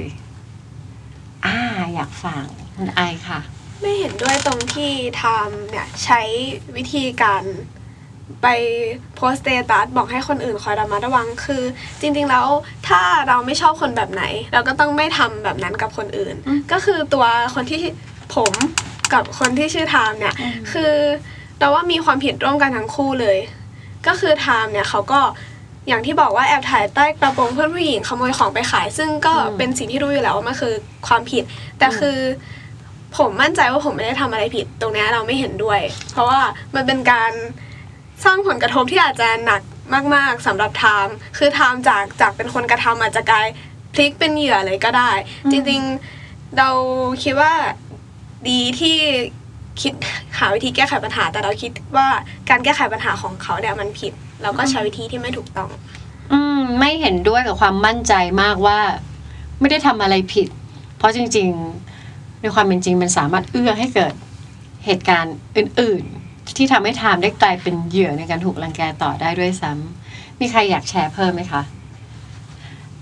[1.46, 1.56] อ่า
[1.94, 2.44] อยากฟัง
[2.76, 3.40] คุณไอค่ะ
[3.80, 6.20] ไม่เห็นด้วยตรงที่ไทม์เนี่ยใช้
[6.76, 7.42] วิธีการ
[8.42, 8.46] ไป
[9.16, 11.62] โพสต์ status บอกให้คนอื่นคอยระมัดระวังคือ
[12.00, 12.46] จริงๆแล้ว
[12.88, 17.80] ถ้าเราไม่ชอบคนแบบไหน เราก็ต้องไม่ทำแบบนั้นกับคนอื่นอืมก็คือตัวคนที่
[18.34, 18.52] ผม
[19.12, 20.34] กับคนที่ชื่อไทม์เนี่ย
[20.72, 20.92] คือ
[21.58, 23.38] เราว่ามีความผิดร่วมกันทั้งคู่เลย
[24.06, 25.20] ก็คือไทม์เนี่ยเขาก็
[25.88, 30.74] อย่างที่บอกว่าแอบถ่ายใต้กระโปรงเพื่อนผู้หญิงขโมยของไปขาย ซึ่งก็อืมเป็นสิ่งที่รู้อยู่แล้วว่ามันคือ
[31.06, 31.44] ความผิด
[31.78, 32.18] แต่คือ
[33.16, 35.80] ผมมั่นใจว่าผมไม่ได้ทำอะไรผิด ตรงเนี้ยเราไม่เห็นด้วย
[36.12, 36.40] เพราะว่า
[36.74, 37.32] มันเป็นการ
[38.24, 39.62] สร้างผลกระทบที่อาจจะหนัก
[40.14, 43.46] มาก ๆสำหรับไทม์คือไทม์จากจากเป็นคนกระทำอาจจะกลาย
[43.94, 45.10] พลิกเป็นเหยื่อเลยก็ได้
[45.44, 46.70] อืมจริงๆเรา
[47.22, 47.52] คิดว่า
[48.48, 48.96] ดีที่
[49.82, 49.92] คิด
[50.38, 52.08] หาวิธีแก้ไขปัญหา แต่เราคิดว่า
[52.50, 54.12] การแก้ไขปัญหาของเขาเนี่ยมันผิด
[54.44, 55.68] เราก็ใช้วิธีที่ไม่ถูกต้อง
[56.32, 58.78] อืม ไม่เห็นด้วยกับความมั่นใจมากว่า
[59.60, 60.48] ไม่ได้ทำอะไรผิด
[60.98, 61.48] เพราะจริง
[61.94, 64.14] ๆ ในความเป็นจริงมันสามารถเอื้อให้เกิด
[64.84, 71.62] เหตุการณ์อื่น ๆ ที่ทำให้ไทม์ได้กลายเป็นเหยื่อในการถูกรังแกต่อได้ด้วยซ้ำมีใครอยากแชร์เพิ่มไหมคะ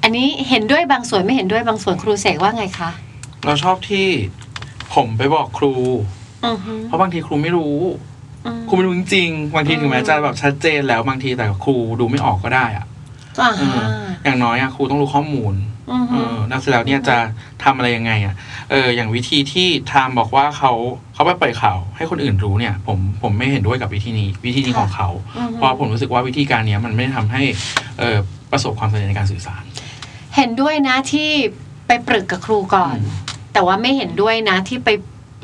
[0.02, 2.90] อันนี้เห็นด้วยบางส่วนไม่เห็นด้วยบางส่วนครูเสกว่าไงคะ
[3.44, 4.06] เราชอบที่
[4.94, 5.72] ผมไปบอกครู
[6.46, 8.11] อือฮึเพราะบางทีครูไม่รู้อืม
[8.68, 12.86] ครูไม่รู้จริงๆบางทีถึงแม้จะแบบชัดเจนแล้วบางทีแต่ครูดูไม่ออกก็ได้อะ
[13.40, 13.90] อ่าเอฮะอ
[14.24, 15.54] อย่างน้อยอะครูต้องรู้ข้อมูล
[15.92, 17.16] อือเอฮึอนักเสร็จแล้วเนี่ยจะ
[17.64, 18.34] ทำอะไรยังไงอะ
[18.70, 20.72] เออ อย่างวิธีที่ไทม์บอกว่าเขา
[21.14, 27.42] เขาไปปล่อยข่าวให้คนอื่นรู้เนี่ย ผมผมไม่เห็นด้วยกับวิธีนี้ วิธีนี้ของเขาอือฮึเพราะผมรู้สึกว่าวิธีการเนี้ยมันไม่ได้ทำให้
[27.98, 28.18] เออ
[28.52, 29.62] ประสบความสำเร็จในการสื่อสาร
[30.36, 31.30] เห็นด้วยนะที่
[31.86, 32.96] ไปปรึกกับครูก่อน
[33.52, 34.90] แต่ว่าไม่เห็นด้วยนะที่ไป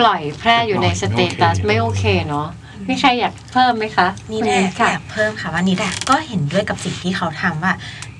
[0.00, 2.48] ปล่อยแพร่อยู่ในสเตตัสไม่โอเคเนาะ
[2.88, 7.72] มีใครอยากเพิ่มไหมคะนี่คุณแหละมิ้ค่ะอยากเพิ่มค่ะว่านี่แหละก็เห็นด้วยกับสิ่งที่เขาทำว่า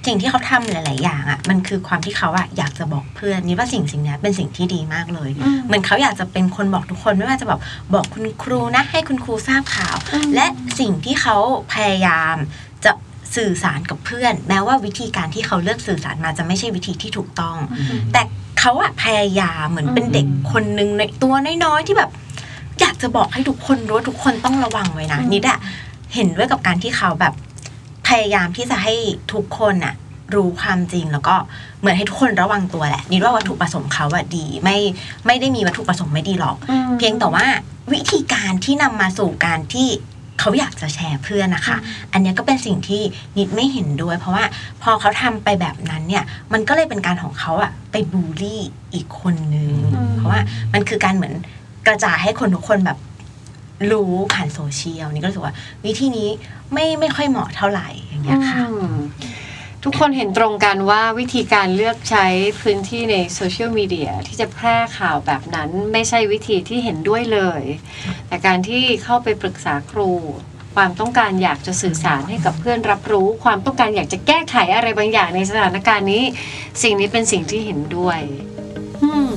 [0.07, 7.61] สิ่งที่เขาทำหลาย ๆ อย่างอะมันคือความที่เขาอะอยากจะบอกเพื่อนนี่ว่าสิ่งสิ่งเนี้ยเป็นสิ่งที่ดีมากเลยอืมเหมือนเขาอยากจะเป็นคนบอกทุกคนไม่ว่าจะแบบ
[7.95, 10.47] บอกคุณครูนะ ให้คุณครูทราบข่าวอืมและ
[10.81, 11.37] สิ่งที่เขา
[11.73, 12.37] พยายาม
[12.85, 12.93] จะ
[13.37, 17.57] สื่อสารกับเพื่อน แม้ว่าวิธีการที่เขาเลือกสื่อสารมาจะไม่ใช่วิธีที่ถูกต้อง
[18.13, 18.23] แต่
[18.61, 22.11] เขาอะพยายามเหมือนเป็นเด็กคนหนึ่งในตัวน้อย ๆ ที่แบบ
[22.81, 25.59] อยากจะบอกให้ทุกคนรู้ว่าทุกคนต้องระวังไว้นะอืมนิดอะ
[26.15, 27.35] เห็นด้วยกับการที่เขาแบบ
[28.09, 28.95] พยายามที่จะให้
[29.33, 29.95] ทุกคนอะ
[30.35, 31.35] รู้ความจริงแล้วก็
[31.81, 34.79] เหมือนให้ทุกคนระวังตัวแหละนิดว่าวัตถุประสงค์เขาอะดีไม่
[35.27, 37.47] ไม่ได้มีวัตถุประสงค์ไม่ดีหรอกอืมเพียงแต่ว่า
[37.93, 39.89] วิธีการที่นำมาสู่การที่
[40.41, 41.77] เขาอยากจะแชร์เพื่อนนะคะ
[42.13, 43.03] อันเนี้ยก็เป็นสิ่งที่
[43.39, 44.45] นิดไม่เห็นด้วย เพราะว่า
[44.83, 48.63] พอเขาทำไปแบบนั้นเนี่ย มันก็เลยเป็นการของเขาอะไปบูลลี่
[48.95, 50.41] อีกคนนึงอืมเพราะว่า
[50.75, 51.35] มันคือการเหมือน
[51.89, 52.99] กระจายให้คนทุกคนแบบ
[53.93, 55.55] รู้ผ่านโซเชียลนี่ก็รู้สึกว่า
[55.87, 56.31] วิธีนี้
[56.73, 58.97] ไม่ไม่ค่อยเหมาะเท่าไหร่อย่างเงี้ยค่ะอืม
[59.85, 62.27] ทุกคนเห็นตรงกันว่าวิธีการเลือกใช้
[62.61, 67.63] พื้นที่ในโซเชียลมีเดียที่จะแพร่ข่าวแบบนั้นไม่ใช่วิธีที่เห็นด้วยเลย
[68.29, 70.11] แต่การที่เข้าไปปรึกษาครู
[70.75, 76.25] ความต้องการอยากจะสื่อสารให้กับเพื่อนรับรู้ ความต้องการอยากจะแก้ไขอะไรบางอย่างในสถานการณ์นี้
[76.83, 78.21] สิ่งนี้เป็นสิ่งที่เห็นด้วย
[79.03, 79.29] อืม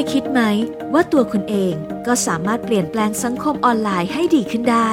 [0.00, 0.40] ยคิดไหม
[0.92, 1.74] ว่าตัวคุณเอง
[2.06, 4.90] ก็สามารถเปลี่ยนแปลงสังคมออนไลน์ให้ดีขึ้นได้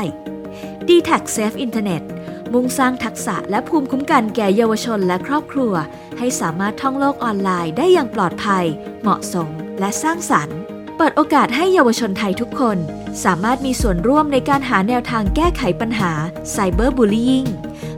[0.88, 2.04] d t a c Safe Internet
[2.54, 5.74] มุ่งสร้างทักษะและภูมิคุ้มกันแก่เยาวชนและครอบครัว
[6.17, 8.65] ให้สามารถท่องโลกออนไลน์ได้อย่างปลอดภัย
[9.02, 10.58] เหมาะสมและสร้างสรรค์
[10.98, 12.78] เปิดโอกาสให้เยาวชนไทยทุกคน
[13.24, 16.12] สามารถมีส่วนร่วมในการหาแนวทางแก้ไขปัญหา
[16.52, 17.50] ไซเบอร์บูล y i n g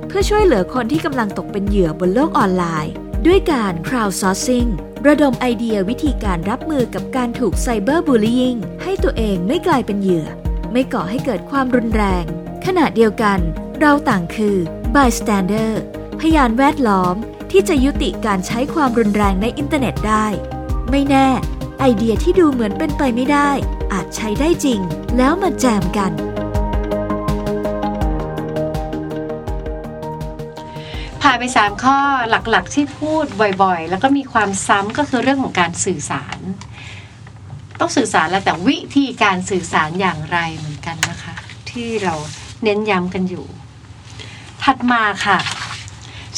[0.08, 2.94] เพื่อช่วยเหลือคนที่กำลังตกเป็นเหยื่อบนโลกออนไลน์
[3.28, 4.70] ด้วยการ crowdsourcing
[5.08, 10.28] ระดมไอเดียวิธีการรับมือกับการถูกไซเบอร์บูล y i n g ให้ตัวเองไม่กลายเป็นเหยื่อ
[10.72, 12.24] ไม่ก่อให้เกิดความรุนแรง
[12.66, 13.40] ขณะเดียวกัน
[13.80, 14.58] เราต่างคือ
[14.96, 15.72] bystander
[16.20, 17.16] พยานแวดล้อม
[17.52, 20.26] ที่จะยุติการใช้ความรุนแรงในอินเทอร์เน็ตได้
[20.92, 21.28] ไม่แน่
[21.80, 23.50] ไอเดียที่ดูเหมือนเป็นไปไม่ได้
[23.94, 24.80] อาจใช้ได้จริง
[25.18, 26.12] แล้วมาแจมกัน
[31.32, 31.98] ผ่านไป 3 ข้อ
[32.30, 33.26] หลักๆ ที่พูด
[33.64, 36.38] บ่อยๆ แล้วก็มีความซ้ำก็คือเรื่องของการสื่อสาร
[37.80, 41.36] ต้องสื่อสารแล้วแต่วิธีการสื่อสารอย่างไรเหมือนกันนะคะ
[41.70, 42.14] ที่เรา
[42.64, 43.46] เน้นย้ำกันอยู่
[44.64, 45.40] ถัดมาค่ะ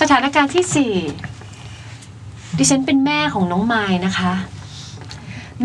[0.02, 0.96] สถานการณ์ที่
[1.54, 4.34] 4 ดิฉันเป็นแม่ของน้องไม้นะคะ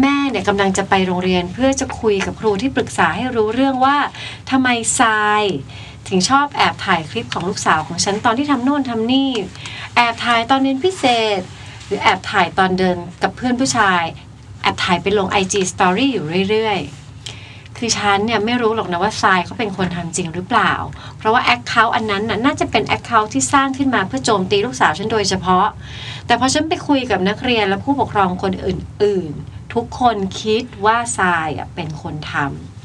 [0.00, 3.96] แม่เนี่ยกำลังจะไปโรงเรียนเพื่อจะคุยกับครูที่ปรึกษาให้รู้เรื่องว่า
[4.50, 4.68] ทำไม
[5.00, 5.42] ทราย
[6.09, 9.31] ถึงชอบแอบถ่ายคลิปของลูกสาวของฉันตอนที่ทำโน่นทำนี่
[9.97, 11.05] แอบถ่ายตอนเรียนพิเศ
[11.38, 11.40] ษ
[11.87, 14.03] หรือแอบถ่ายตอนเดินกับเพื่อนผู้ชาย
[14.62, 20.73] แอบถ่ายไปลง IG Story อยู่เรื่อยๆ คือฉันเนี่ยไม่รู้หรอกนะว่าทรายเขาเป็นคนทำจริงหรือเปล่า
[21.19, 25.66] เพราะว่า account อันนั้นน่ะน่าจะเป็น account ที่สร้างขึ้นมาเพื่อโจมตีลูกสาวฉันโดยเฉพาะ
[26.27, 32.75] แต่พอฉันไปคุยกับนักเรียนและผู้ปกครองคนอื่น ๆ ทุกคนคิดว่าทรายเป็นคนทำ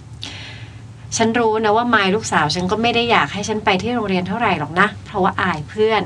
[1.18, 6.04] ฉันรู้นะว่ามายด์ลูกสาวฉันก็ไม่ได้อยากให้ฉันไปที่โรงเรียนเท่าไหร่หรอกนะ เพราะว่าอายเพื่อน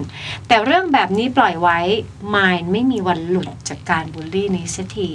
[0.48, 1.80] แต่เรื่องแบบนี้ปล่อยไว้
[2.30, 5.12] มายด์ไม่มีวันหลุดจากการบูลลี่นี้สักที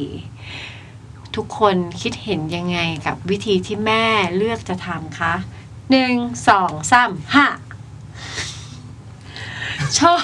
[1.36, 4.04] ทุกคนคิดเห็นยังไงกับวิธีที่แม่
[4.36, 5.34] เลือกจะทำคะ
[5.90, 6.14] หนึ่ง
[6.48, 7.46] สองสามห้า
[9.98, 10.16] ชอ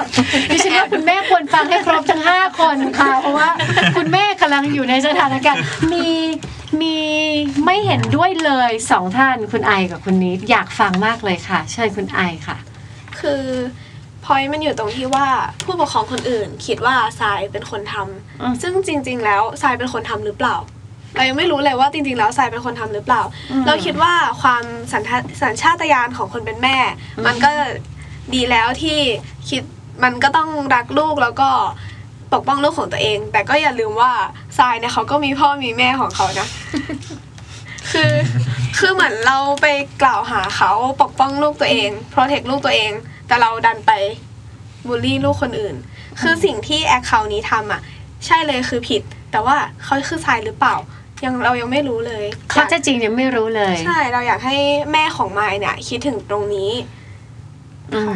[0.00, 0.02] บ
[0.50, 3.50] ดิฉันว่าคุณแม่ควรฟังให้ครบทั้งห้าคนค่ะ เพราะว่า
[3.96, 6.08] คุณแม่กำลังอยู่ในสถานการณ์มี
[6.82, 6.98] มี
[7.64, 12.56] ไม่เห็นด้วยเลยสองท่านคุณไอกับคุณนิดอยากฟังมากเลยค่ะ เชิญคุณไอค่ะ
[13.20, 13.42] คือ
[14.24, 15.28] พอยมันอยู่ตรงที่ว่า
[15.64, 20.56] ผู้ปกครองคนอื่นคิดว่าทรายเป็นคนทำอืมซึ่งจริง ๆ แล้วทรายเป็นคนทำหรือเปล่า
[21.14, 23.22] เรายังไม่รู้เลยว่าจริง ๆ แล้วทรายเป็นคนทำหรือเปล่า
[23.66, 26.76] เราคิดว่าความสัญชาสัญชาตญาณของคนเป็นแม่
[27.26, 27.50] มันก็
[28.34, 28.98] ดีแล้วที่
[29.48, 29.62] คิด
[30.04, 31.50] มันก็ต้องรักลูกแล้วก็
[32.34, 34.12] ปกป้องลูกของตัวเอง แต่ก็อย่าลืมว่า
[34.58, 36.48] ทรายเนี่ยเขาก็มีพ่อมีแม่ของเขานะ
[37.92, 38.12] คือ
[38.78, 39.66] คือเหมือนเราไป
[40.02, 42.92] กล่าวหาเขาปกป้องลูกตัวเองโปรเทคลูกตัวเอง
[43.26, 43.92] แต่เราดันไป
[44.86, 45.74] บูลลี่ลูกคนอื่น
[46.20, 47.80] คือสิ่งที่แอคเคาท์นี้ทำอะ
[48.26, 50.74] ใช่เลยคือผิด แต่ว่าเขาคือทรายหรือเปล่า
[51.24, 54.56] ยังเรายังไม่รู้เลยข้อเท็จจริงยังไม่รู้เลย ใช่เราอยากให้
[54.92, 56.70] แม่ของไมายเนี่ย คิดถึงตรงนี้
[57.94, 58.14] อืม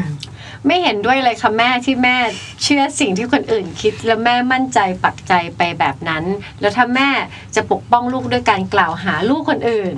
[0.66, 2.16] ไม่เห็นด้วยเลยค่ะแม่ที่แม่
[2.62, 6.24] เชื่อสิ่งที่คนอื่นคิด แล้วแม่มั่นใจปักใจไปแบบนั้น
[6.60, 7.08] แล้วถ้าแม่
[7.54, 9.96] จะปกป้องลูกด้วยการกล่าวหาลูกคนอื่น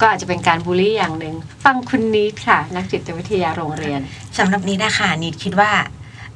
[0.00, 4.00] ก็อาจจะเป็นการบูลลี่อย่างหนึ่งฟังคุณนิดค่ะ นักจิตวิทยาโรงเรียน
[4.38, 5.72] สำหรับนิดนะคะนิดคิดว่า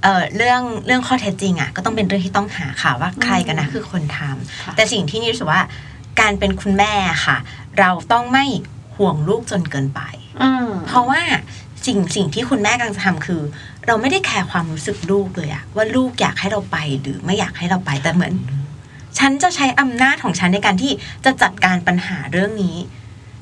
[0.02, 5.62] เอ่อเรื่องเรื่องข้อเท็จจริงอะก็ต้องเป็นเรื่องที่ต้องหาค่ะว่าใครกันนะคือคนทำค่ะแต่สิ่งที่นิดรู้สึกว่า
[6.20, 6.92] การเป็นคุณแม่
[7.26, 7.37] ค่ะ
[7.80, 8.44] เราต้องไม่
[8.96, 10.00] ห่วงลูกจนเกินไป
[10.42, 11.22] อืมเพราะว่า
[11.87, 13.42] สิ่งสิ่งที่คุณแม่กำลังจะทำคือ
[13.87, 18.33] เราไม่ได้แคร์ความรู้สึกลูกเลยอะว่าลูกอยากให้เราไปหรือไม่อยากให้เราไปแต่เหมือน
[19.18, 20.92] ฉันจะใช้อำนาจของฉันในการที่
[21.25, 22.77] จะจัดการปัญหาเรื่องนี้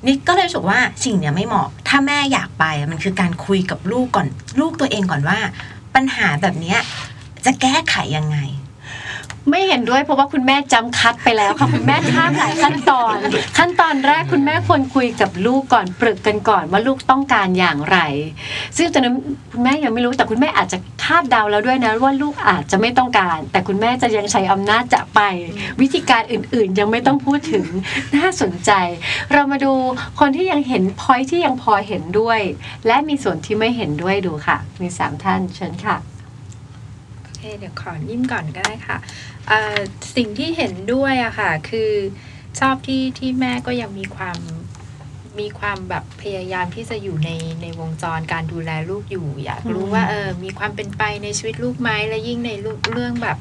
[0.06, 4.26] นิดก็เลยรู้สึกว่าสิ่งเนี้ยไม่เหมาะ ถ้าแม่อยากไปมันคือการคุยกับลูกก่อน
[4.60, 5.38] ลูกตัวเองก่อนว่า
[5.94, 6.78] ปัญหาแบบเนี้ย
[7.44, 8.38] จะแก้ไขยังไง
[9.50, 13.16] ไม่เห็นด้วยเพราะว่าคุณแม่จำคัดไปแล้วค่ะคุณแม่ข้ามหลายขั้นตอน
[13.58, 17.98] ขั้นตอนแรกคุณแม่ควรคุยกับลูกก่อนปรึกกันก่อนว่าลูกต้องการอย่างไร
[18.76, 19.14] ซึ่งตอนนั้น
[19.52, 25.20] คุณแม่ยังไม่รู้แต่คุณแม่อาจจะคาดเดาแล้วด้วยนะว่าลูกอาจจะไม่ต้องการ แต่คุณแม่จะยังใช้อำนาจจะไป
[25.80, 27.64] วิธีการอื่นๆ ยังไม่ต้องพูดถึง
[28.16, 28.70] น่าสนใจ
[29.32, 29.72] เรามาดู
[30.20, 32.40] คนที่ยังเห็นพอยที่ยังพอเห็นด้วย
[32.86, 36.11] และมีส่วนที่ไม่เห็นด้วยดูค่ะ มีสามท่านเชิญค่ะ
[37.42, 38.96] เดี๋ยวขอนิ่มก่อนก็ได้ค่ะ
[39.48, 39.78] เอ่อ
[40.16, 41.90] สิ่งที่เห็นด้วยอะค่ะ คือ
[42.60, 44.38] ชอบที่ที่แม่ก็ยังมีความ
[45.40, 47.30] มีความแบบพยายามที่จะอยู่ใน
[47.62, 53.38] ในวงจรการดูแลลูกอยู่ อยากรู้ว่าเออมีความเป็นไปในชีวิตลูกไหมและยิ่งในลูกเรื่องแบบ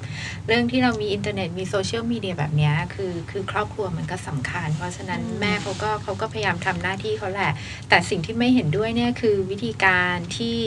[0.47, 7.51] เรื่องที่เรามีอินเทอร์เน็ตมีโซเชียลมีเดียแบบเนี้ยคือคือครอบครัวมันก็สำคัญ เพราะฉะนั้นแม่เขาก็เขาก็พยายามทำหน้าที่เขาแหละ
[7.89, 10.57] แต่สิ่งที่ไม่เห็นด้วยเนี่ยคือวิธีการที่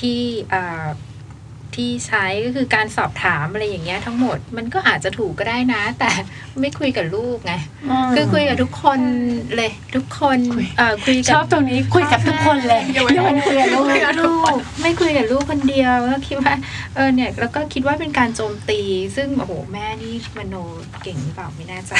[0.00, 0.86] ที่เอ่อ
[1.76, 6.10] ที่ใช้ก็คือการสอบถามอะไรอย่างเงี้ยทั้งหมดมันก็อาจจะถูกก็ได้นะ แต่
[6.60, 7.52] ไม่คุยกับลูกไง
[8.14, 9.00] คือคุยกับทุกคน
[9.56, 10.38] เลยทุกคน
[10.78, 16.54] เอ่อคุยชกัอบตรงนี้คุยกับทุกคนเลยยกเว้นคุยกับลูกคุยกับลูกไม่คุยกับลูกคนเดียวก็คิดว่า
[16.94, 18.80] เออเนี่ยแล้วก็คิดว่าเป็นการโจมตี
[19.16, 20.54] ซึ่งโอ้โหแม่นี่มโน
[21.02, 21.92] เก่งหรือเปล่าไม่แน่ใจ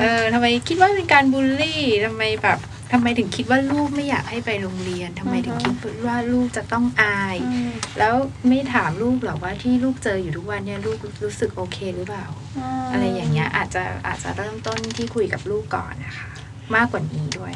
[0.00, 2.58] เออทำไมคิดว่าเป็นการบูลลี่ทำไมแบบ
[2.96, 7.36] ทำไมถึงคิดว่าลูกไม่อยากให้ไปโรงเรียนทำไมถึงคิดว่าลูกจะต้องอาย
[7.98, 8.14] แล้ว
[8.48, 12.26] ไม่ถามลูกหรอกว่าที่ลูกเจออยู่ทุกวันเนี่ยลูกรู้สึกโอเคหรือเปล่า
[12.92, 16.30] อะไรอย่างเงี้ยอาจจะอาจจะเริ่มต้นที่คุยกับลูกก่อนนะคะ
[16.74, 17.54] มากกว่านี้ด้วย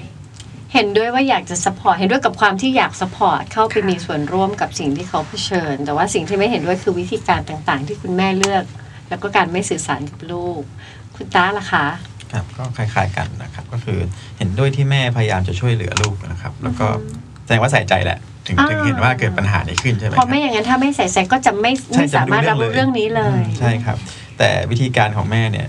[0.72, 8.64] เห็นด้วยว่าอยากจะ support เห็นด้วยกับความที่อยาก support เข้าไปมีส่วนร่วมกับสิ่งที่เขาเผชิญ แต่ว่าสิ่งที่ไม่เห็นด้วยคือวิธีการต่างๆ ที่คุณแม่เลือก
[9.08, 10.62] แล้วก็การไม่สื่อสารกับลูก
[11.16, 11.86] คุณต้าล่ะคะ
[12.32, 13.98] ครับก็คล้ายๆกันนะครับ ก็คือ
[14.38, 16.86] เห็นด้วยที่แม่พยายามจะช่วยเหลือลูกนะครับ แล้วก็
[17.44, 23.98] แสดงว่าใส่ใจแหละ ถึงอ่าถึงเห็นว่าเกิดปัญหานี้ขึ้นใช่ไหมเพครัราะไม่อย่างนั้นถ้าไม่ใส่ใจก็จะไม่ใช่ไม่สามารถรับรู้เรื่องนี้เลยอืมใช่ครับ
[24.38, 25.68] แต่วิธีการของแม่เนี่ย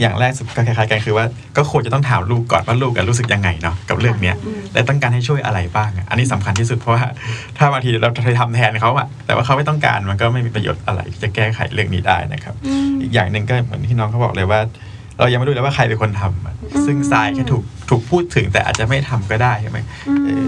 [0.00, 4.36] อย่างแรกสุดก็คล้ายๆกันคือว่าก็ควรจะต้องถามลูกก่อนว่าลูกกันรู้สึกยังไงเนาะกับเรื่องเนี้ย
[4.72, 7.04] และต้องการให้ช่วยอะไรบ้างอะอันนี้สำคัญที่สุดเพราะว่า
[7.58, 12.54] ถ้าบางทีเราไปทำแทนเขาอะแต่ว่าเขาไม่ต้องการมันก็ไม่มีประโยชน์อะไรที่จะแก้ไขเรื่องนี้ได้นะครับ
[13.02, 14.60] อีกอย่างหนึ่งก็เหมือนที่น้องเขาบอกเลยว่า
[15.18, 16.54] เรายังไม่รู้เลยว่าใครเป็นคนทำอะ
[16.86, 19.78] ซึ่งทรายแค่ถูกถูกพูดถึงแต่อาจจะไม่ทำก็ได้ใช่ไหม
[20.26, 20.46] เออ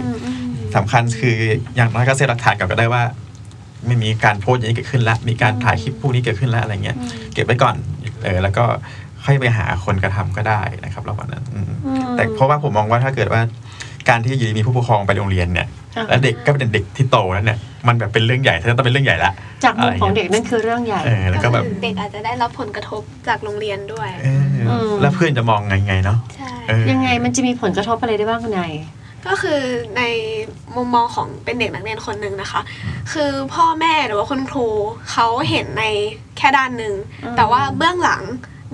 [0.76, 1.36] สำคัญคือ
[1.76, 3.02] อย่างน้อยก็เซฟหลักฐานกลับก็ได้ว่า
[3.86, 6.96] ไม่มีการโพสต์อย่างนี้เกิดขึ้นละมีการถ่ายคลิปพวกนี้เกิดขึ้นแล้วอะไรเงี้ย
[7.34, 7.74] เก็บไว้ก่อน
[8.24, 8.64] เออแล้วก็
[9.24, 11.72] ค่อยไปหาคนกระทำก็ได้นะครับระหว่างนั้นอืม
[12.16, 13.40] แต่เพราะว่าผมมองว่าถ้าเกิดว่า
[14.08, 19.32] การที่อยู่ดีมีผู้ปกครองไปโรงเรียนเนี่ยอ่าแล้วเด็กก็เป็นเด็กที่โตแล้วเนี่ย มันแบบเป็นเรื่องใหญ่ถ้าต้องเป็นเรื่องใหญ่ละ
[19.64, 24.49] จากมุมของะไรเด็กงี้ยนั่นคือเรื่องใหญ่เออแล้วก็แบบคือเด็กอาจจะได้รับผลกระทบจากโรงเรียนด้วยเอออม
[25.00, 28.72] แล้วเพื่อนจะมองไงไงเนาะใช่เออยังไงมันจะมีผลกระทบอะไรได้บ้างคุณนาย
[29.26, 29.60] ก็คือ
[29.96, 30.02] ใน
[30.76, 32.60] มุมมองของเป็นเด็กนักเรียนคนหนึ่งนะคะ
[33.12, 34.66] คือพ่อแม่หรือว่าคุณครู
[35.10, 35.84] เขาเห็นใน
[36.36, 36.94] แค่ด้านหนึ่ง
[37.24, 38.22] อืมแต่ว่าเบื้องหลัง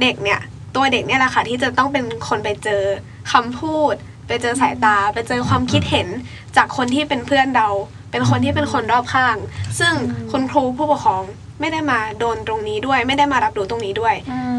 [0.00, 0.40] เด็กเนี่ย
[0.76, 2.82] ตัวเด็กเนี่ยแหละค่ะที่จะต้องเป็นคนไปเจอ
[3.32, 3.94] คำพูด
[4.26, 6.08] ไปเจอสายตา ไปเจอความคิดเห็น
[6.56, 7.68] จากคนที่เป็นเพื่อนเรา
[8.10, 9.36] เป็นคนที่เป็นคนรอบข้าง
[9.78, 9.92] ซึ่ง
[10.32, 11.24] คุณครูผู้ปกครอง
[11.60, 14.14] ไม่ได้มาโดนตรงนี้ด้วย ไม่ได้มารับรู้ตรงนี้ด้วย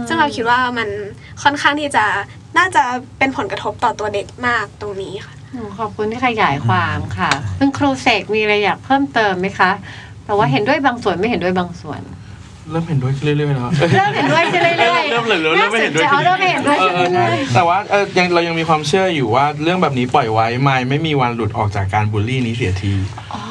[0.07, 0.89] ซึ่งเราคิดว่ามัน
[1.43, 2.05] ค่อนข้างที่จะ
[2.57, 2.83] น่าจะ
[3.17, 9.71] เป็นผลกระทบต่อตัวเด็กมากตรงนี้ค่ะอืมขอบคุณที่ขยายความค่ะคุณครูเสกมีอะไรอยากเพิ่มเติมไหมคะ
[10.25, 12.01] แต่ว่าเห็นด้วยบางส่วนไม่เห็นด้วยบางส่วน
[12.71, 23.41] เริ่มเห็นด้วยขึ้นเรื่อยๆแล้วเริ่มเห็นด้วยขึ้นเรื่อยๆเริ่มเลยเริ่มไม่เห็นด้วยาสใจเอาเริ่มไม่เห็นด้วยเออขึ้นเออเรื่อยแต่ว่าเออยังเรายังมีความเชื่ออยู่ว่าเรื่องแบบนี้ปล่อยไว้ไม่ไม่มีวันหลุดออกจากการบูลลี่นี้เสียทีๆอ๋อ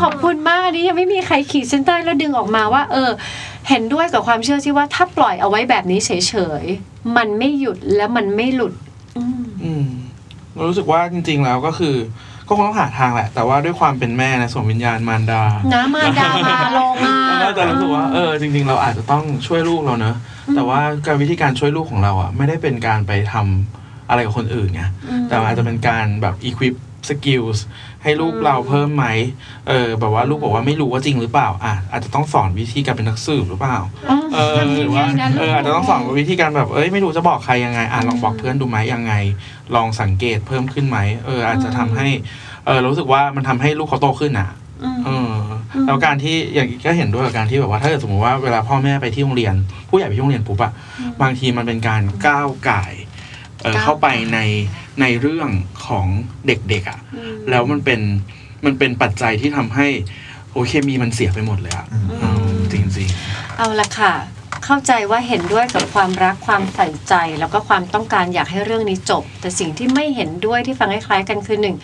[0.00, 3.10] ขอบคุณมากอันนี้ยังไม่มีใครขีดเส้นใต้แล้วดึงออกมาว่า เออ
[3.68, 6.10] เห็นด้วยกับความเชื่อที่ว่าถ้าปล่อยเอาไว้แบบนี้เฉ
[6.62, 8.74] ยๆมันไม่หยุดและมันไม่หลุด
[9.16, 9.86] อืมอืม
[10.54, 11.96] เรารู้สึกว่าจริง ๆ แล้วก็คือ
[12.48, 20.16] ก็คงต้องหาทางแหละ แต่ว่าด้วยความเป็นแม่นะสวมวิญญาณมารดาน้ำมาดามาลงอะเราก็จะรู้สึกว่าเออจริง ๆ เราอาจจะต้องช่วยลูกเราเนอะ
[20.54, 24.82] แต่ว่าการวิธีการช่วยลูกของเราอะไม่ได้เป็นการไปทำอะไรกับคนอื่นไง
[25.28, 26.34] แต่อาจจะเป็นการแบบ
[27.00, 27.58] equip skills
[28.02, 29.06] ให้ลูกเราเพิ่มไหม
[29.68, 33.78] เออแบบว่าลูกบอกว่าไม่รู้ว่าจริงหรือเปล่าอะอาจจะต้องสอนวิธีการเป็นนักสืบหรือเปล่า
[34.34, 35.06] เออหรือว่า
[35.38, 39.12] เอออาจจะต้องสอนวิธีการแบบเอ้ยไม่รู้จะบอกใครยังไงอะลองบอกเพื่อนดูไหมยังไง
[39.74, 42.08] ลองสังเกตเพิ่มขึ้นไหมเอออาจจะทำให้
[42.66, 44.50] เออรู้สึกว่ามันทำให้ลูกเขาโตขึ้นอะ
[45.04, 45.34] เออ
[45.86, 49.54] แล้วการที่อย่างก็เห็นด้วยกับการที่แบบว่าถ้าเกิดสมมติว่าเวลาพ่อแม่ไปที่โรงเรียน
[49.88, 50.72] ผู้ใหญ่ไปที่โรงเรียนปุ๊บอะ
[51.22, 52.92] บางทีมันเป็นการก้าวไก่าย
[53.62, 54.38] เออก้าวเข้าไปใน
[55.00, 55.50] ในเรื่อง
[55.86, 56.06] ของ
[56.46, 57.00] เด็กๆอะ
[57.50, 58.00] แล้วมันเป็น
[58.64, 59.86] มันเป็นปัจจัยที่ทำให้
[60.52, 61.86] โอเคมีมันเสียไปหมดเลยอะ
[62.20, 63.08] เออจริง
[63.56, 64.14] เอาละค่ะ
[64.64, 71.76] เข้าใจว่าเห็นด้วยกับความรักความใส่ใจ แล้วก็ความต้องการอยากให้เรื่องนี้จบ แต่สิ่งที่ไม่เห็นด้วยที่ฟังคล้ายๆกันคือหนึ่ง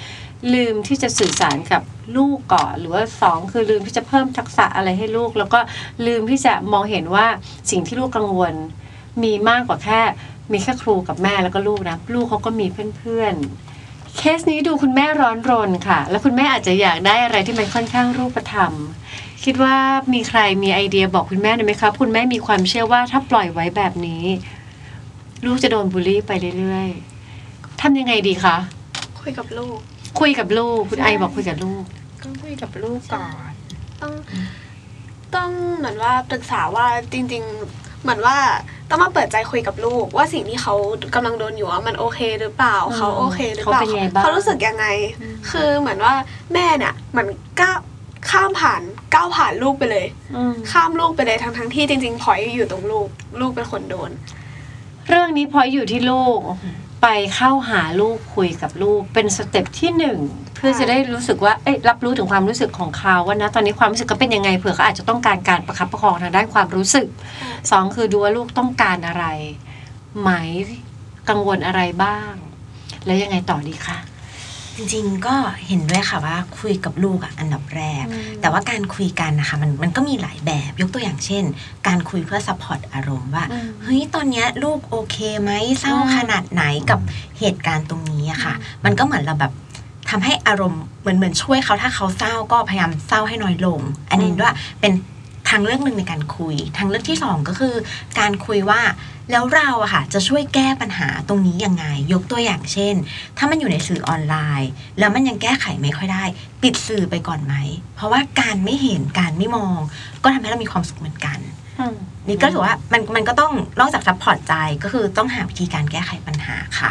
[0.54, 1.82] ลืมที่จะสื่อสารกับ
[2.16, 5.60] ลูกก่อนหรือว่าสองคือลืมที่จะเพิ่มทักษะอะไรให้ลูก แล้วก็
[6.06, 7.26] ลืมที่จะมองเห็นว่า
[7.70, 8.54] สิ่งที่ลูกกังวล
[9.22, 10.00] มีมากกว่าแค่
[10.52, 12.66] มีแค่ครูกับแม่แล้วก็ลูกนะ ลูกเขาก็มี
[12.98, 18.72] เพื่อนๆ เคสนี้ดูคุณแม่ร้อนรนค่ะ แล้วคุณแม่อาจจะอยากได้อะไรที่มันค่อนข้างรูปธรรม
[19.44, 19.76] คิดว่า
[20.12, 24.24] มีใครมีไอเดียบอกคุณแม่หน่อยไหมครับ คุณแม่มีความเชื่อว่าถ้าปล่อยไว้แบบนี้
[25.44, 28.56] ลูกจะโดนบูลลี่ไปเรื่อยๆทำยังไงดีคะ
[29.20, 29.78] คุยกับลูก
[30.20, 31.82] คุยกับลูก คุณไอบอกคุยกับลูก
[32.22, 33.52] ก็คุยกับลูกก่อน
[34.02, 34.12] ต้อง
[35.34, 38.38] ต้องเหมือนว่าปรึกษาว่าจริง ๆ เหมือนว่า
[38.90, 40.74] ต้องมาเปิดใจคุยกับลูก ว่าสิ่งที่เขา
[41.14, 44.86] กำลังโดนอยู่อะมันโอเคหรือเปล่าอืมเขาโอเคหรือเปล่าเขาเป็นไงบ้างเขารู้สึกยังไง
[45.50, 46.14] คือเหมือนว่า
[46.54, 47.28] แม่เนี่ยเหมือน
[47.60, 47.78] ก้าว
[48.30, 48.82] ข้ามผ่าน
[49.14, 53.08] ก้าวผ่านลูกไปเลยอืมข้ามลูกไปเลยทั้งทั้งๆที่จริงๆพลอยอยู่ตรงลูก
[53.40, 54.10] ลูกเป็นคนโดน
[55.08, 56.38] เรื่องนี้พออยู่ที่ลูก
[57.02, 60.18] ไปเข้าหาลูกคุยกับลูกเป็นสเต็ปที่หนึ่ง
[60.56, 67.06] เพื่อจะได้รู้สึกว่าเอ้ยรับรู้ถึงความรู้สึกของเขาว่านะตอนนี้ความรู้สึกเขาเป็นยังไงเผื่อเขาอาจจะต้องการการประคับประคองทางด้านความรู้สึก
[67.70, 69.24] สองคือดูว่าลูกต้องการอะไร
[70.20, 70.30] ไหม
[71.28, 72.32] กังวลอะไรบ้าง
[73.06, 73.98] แล้วยังไงต่อดีคะ
[74.76, 78.04] จริงๆก็เห็นด้วยค่ะว่าคุยกับลูกอะอันดับแรก
[78.40, 81.44] แต่ว่าการคุยกันนะคะมันมันก็มีหลายแบบยกตัวอย่างเช่น
[81.86, 87.00] การคุยเพื่อ support อารมณ์ว่าอืมเฮ้ยตอนเนี้ยลูกโอเคไหมเศร้าอืมขนาดไหนกับ
[87.38, 89.52] เหตุการณ์ตรงนี้อะค่ะ มันก็เหมือนเราแบบ
[90.10, 94.92] ทำให้อารมณ์เหมือนเหมือนช่วยเขาถ้าเขาเศร้าก็พยายามเศร้าให้น้อยลง อันนี้ด้วยเป็น
[95.48, 97.74] ทางเลือกหนึ่งในการคุย ทางเลือกที่สองก็คือ
[98.18, 98.80] การคุยว่า
[99.30, 102.94] แล้วเราอะค่ะจะช่วยแก้ปัญหาตรงนี้ยังไง ยกตัวอย่างเช่น
[103.38, 106.24] ถ้ามันอยู่ในสื่อออนไลน์ แล้วมันยังแก้ไขไม่ค่อยได้
[106.62, 107.54] ปิดสื่อไปก่อนไหม
[107.96, 109.78] เพราะว่าการไม่เห็นการไม่มอง
[110.22, 111.38] ก็ทำให้เรามีความสุขเหมือนกัน
[112.28, 116.90] นี่ก็ถือว่ามันมันก็ต้องนอกจาก support ใจก็คือต้องหาวิธีการแก้ไขปัญหาค่ะ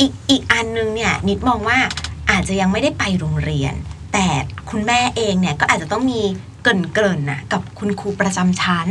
[0.00, 1.78] อีกอีกอันนึงเนี่ยนิดมองว่า
[2.30, 3.74] อาจจะยังไม่ได้ไปโรงเรียน
[4.12, 4.26] แต่
[4.70, 6.20] คุณแม่เองเนี่ยก็อาจจะต้องมี
[6.62, 8.88] เกรินเกรินๆน่ะกับคุณครูประจำชั้น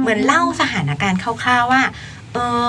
[0.00, 1.82] เหมือนเล่าสถานการณ์คร่าวๆว่า
[2.32, 2.68] เออ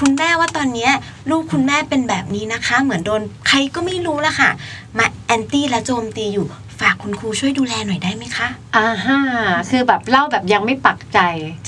[0.00, 0.92] คุณแม่ว่าตอนเนี้ย
[1.30, 4.50] ลูกคุณแม่เป็นแบบนี้นะคะ เหมือนโดนใครก็ไม่รู้ละค่ะ
[4.98, 6.46] มาแอนตี้และโจมตีอยู่
[6.80, 9.18] ฝากคุณครูช่วยดูแลหน่อยได้ไหมคะอ่าฮะ
[9.70, 11.18] คือแบบเล่าแบบยังไม่ปักใจ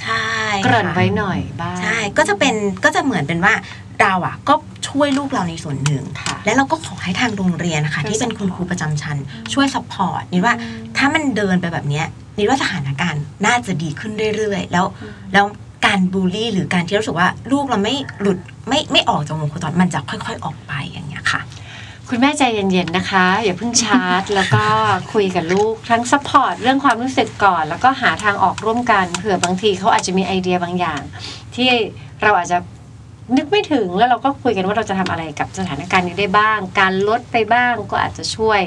[0.02, 0.26] ใช่
[0.64, 3.54] เกริ่นค่ะไว้หน่อยบ้าง ใช่ ก็จะเป็นก็จะเหมือนเป็นว่า
[4.00, 4.54] เราอะก็
[4.90, 9.16] ช่วยลูกเราในส่วนหนึ่งค่ะและเราก็ขอให้ทางโรงเรียนนะคะช่วยที่เป็นคุณ support ครูประจำชั้น
[9.52, 10.54] ช่วย support นิดว่า
[10.96, 12.06] ถ้ามันเดินไปแบบเนี้ย
[12.38, 14.86] นิดว่าสถานการณ์น่าจะดีขึ้นเรื่อยๆ แล้ว
[15.32, 15.46] แล้ว
[15.86, 21.40] การบูลลี่หรือการที่รู้สึกว่าลูกเราไม่หลุดไม่ไม่ออกจากวงโคจรมันจะค่อย ๆออกไปอย่างเงี้ยค่ะ
[22.08, 24.64] คุณแม่ใจเย็นๆนะคะ อย่าเพิ่งชาร์จ แล้วก็
[25.12, 31.00] คุยกับลูกทั้ง support เรื่องความรู้สึกก่อน แล้วก็หาทางออกร่วมกันเผื่อบางทีเขาอาจจะมีไอเดียบางอย่าง
[31.54, 31.68] ที่
[32.22, 32.58] เราอาจจะ
[33.36, 38.60] นึกไม่ถึงแล้วเราก็คุยกันว่าเราจะทำอะไรกับสถานการณ์นี้ได้บ้าง การลดไปบ้างก็อาจจะช่วย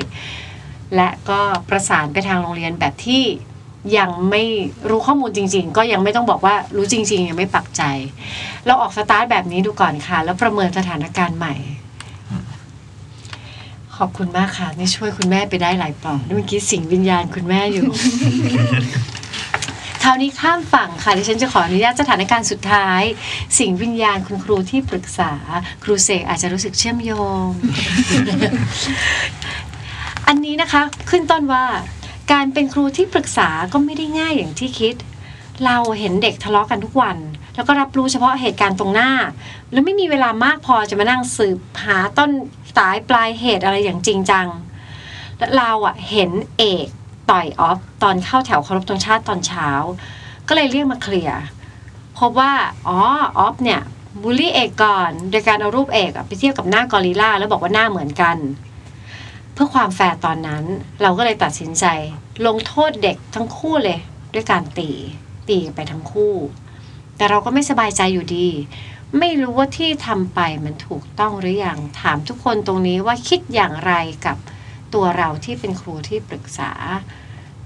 [0.95, 3.23] และก็ประสานไปทางโรงเรียนแบบที่
[3.97, 4.43] ยังไม่
[4.89, 7.83] รู้ข้อมูลจริง ๆ ก็ยังไม่ต้องบอกว่ารู้จริง ๆ ยังไม่ปักใจ
[8.65, 11.55] เราออกสตาร์ทแบบนี้ดูก่อนค่ะ แล้วประเมินสถานการณ์ใหม่
[13.97, 17.85] ขอบคุณมากค่ะนี่ช่วยคุณแม่ไปได้หลายปลอกเมื่อกี้สิงวิญญาณคุณแม่อยู่
[20.03, 23.01] คราวนี้ข้ามฝั่งค่ะดิฉันจะขออนุญาตสถานการณ์สุดท้าย
[23.59, 25.31] สิ่งวิญญาณคุณครูที่ปรึกษา
[25.83, 27.11] ครูเสกอาจจะรู้สึกเชื่อมโย
[27.43, 27.45] ง
[30.27, 31.65] อันนี้นะคะขึ้นต้นว่า
[32.31, 34.95] การเป็นครูที่ปรึกษาก็ไม่ได้ง่ายอย่างที่คิด
[35.65, 37.17] เราเห็นเด็กทะเลาะกันทุกวัน
[37.55, 39.11] แล้วก็รับรู้เฉพาะเหตุการณ์ตรงหน้า
[39.71, 42.29] แล้วไม่มีเวลามากพอจะมานั่งสืบหาต้น
[42.75, 44.47] สายปลายเหตุอะไรอย่างจริงจัง
[45.37, 46.87] และเราอะเห็นเอก
[47.29, 49.69] ต่อยออฟตอนเข้าแถวเคารพธงชาติตอนเช้า
[50.47, 51.41] ก็เลยเรียกมาเคลียร์
[52.17, 52.53] พบว่า
[52.87, 52.99] อ๋อ
[53.37, 53.81] ออฟเนี่ย
[54.21, 58.37] บูลลี่เอกก่อนโดยการเอารูปเอกไปเทียบกับหน้ากอริลลาแล้วบอกว่าหน้าเหมือนกัน
[59.53, 60.63] เพื่อความแฟร์ตอนนั้น
[61.01, 61.85] เราก็เลยตัดสินใจ
[62.47, 63.99] ลงโทษเด็กทั้งคู่เลย
[64.33, 64.89] ด้วยการตี
[65.49, 66.33] ตีไปทั้งคู่
[67.17, 68.47] แต่เราก็ไม่สบายใจอยู่ดี
[69.19, 73.93] ไม่รู้ว่าที่ทำไปมันถูกต้องหรืออยังถามทุกคนตรงนี้ว่าคิดอย่างไร
[74.25, 74.37] กับ
[74.93, 76.71] ตัวเราที่เป็นครูที่ปรึกษา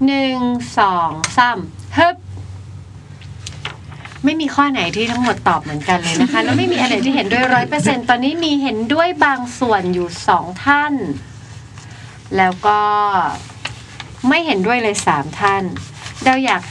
[0.06, 0.38] หนึ่ง
[0.78, 1.58] สองสาม
[1.96, 2.16] ฮึบ
[4.24, 10.94] ไม่มีข้อไหนที่ทั้งหมดตอบเหมือนกันเลยนะคะ แล้วไม่มีอะไรที่เห็นด้วยร้อยเปอร์เซ็นตอนนี้มีเห็นด้วยบางส่วนอยู่สองท่าน
[12.36, 12.80] แล้วก็
[14.28, 15.62] ไม่เห็นด้วยเลยสามท่าน
[16.24, 16.62] เดาอยาก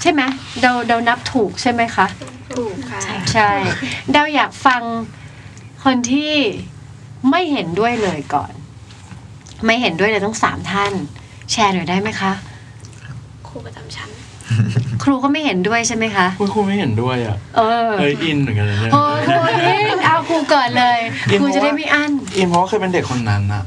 [0.00, 0.22] ใช่ไหม
[0.60, 2.06] เดาเดานับถูกใช่ไหมคะ
[2.56, 3.00] ถูกค่ะ
[3.32, 3.50] ใช่
[4.12, 4.82] เดาอยากฟัง
[5.84, 6.34] คนที่
[7.30, 8.52] ไม่เห็นด้วยเลยก่อน
[9.66, 10.92] ไม่เห็นด้วยเลยต้องสามท่าน
[11.50, 12.32] แชร์หน่อยได้ไหมคะ
[13.48, 14.10] ครูประจำชั้น
[15.02, 20.98] ครูก็ไม่เห็นด้วยใช่ไหมคะ คุณครูไม่เห็นด้วยอะเออเฮ้ยอินเหมือนกันเลยเนี่ยโอ้ยครูอินเอาครูก่อนเลย
[21.30, 23.64] อินครูเพราะว่าจะได้ไม่อั้นอินเพราะว่าเคยเป็นเด็กคนนั้นอะ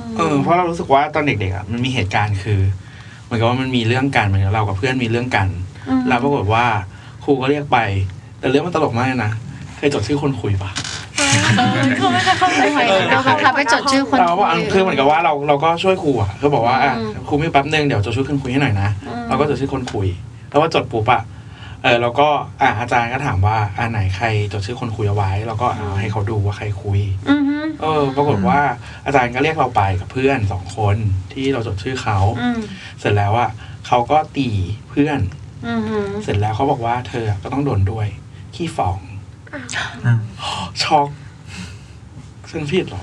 [0.00, 2.60] มเออเพราะเรารู้สึกว่าตอนเด็กๆอะมันมีเหตุการณ์คือ
[3.24, 5.48] เหมือนกับว่ามันมีเรื่องกันเหมือนกับเรากับเพื่อนมีเรื่องกัน
[6.00, 6.64] ม แล้วปรากฏว่า
[7.24, 7.78] ครูก็เรียกไป
[8.38, 9.32] แต่เรื่องมันตลกมากเลยนะ
[9.76, 10.70] เคยจดชื่อคนคุยปะ
[11.98, 12.62] เขาไม่เคยเข้าใจ
[13.10, 20.08] เราบังคับไปจดชื่อคนเราก็บอกอะคือเหมือนกับว่าเราเราก็ช่วยครูอะคือบอกว่าอะอืมครูไม่แป๊บนึงเดี๋ยวจดชื่อคนคุยให้หน่อยนะอืมเราก็จดชื่อคนคุย
[20.48, 21.22] แล้วว่าจดปุ๊บอะ
[21.82, 22.28] เออแล้วก็
[22.62, 27.00] อะอาจารย์ก็ถามว่าอ่าไหนใครจดชื่อคนคุยเอาไว้ แล้วก็เอาให้เขาดูว่าใครคุย
[27.30, 28.60] อือฮึเออ ปรากฏว่า
[29.06, 30.96] อาจารย์ก็เรียกเราไปกับเพื่อนสองคน
[31.32, 32.58] ที่เราจดชื่อเขาอืม
[33.00, 33.50] เสร็จแล้วอะ
[33.86, 34.48] เขาก็ตี
[34.90, 35.20] เพื่อน
[35.68, 38.06] อือหือเสร็จแล้วเขาบอกว่าเธอก็ต้องโดนด้วย
[38.54, 39.07] ขี้ฟองอ่า
[40.84, 41.08] ช็อก
[42.52, 43.02] ซึ่งผิดเหรอ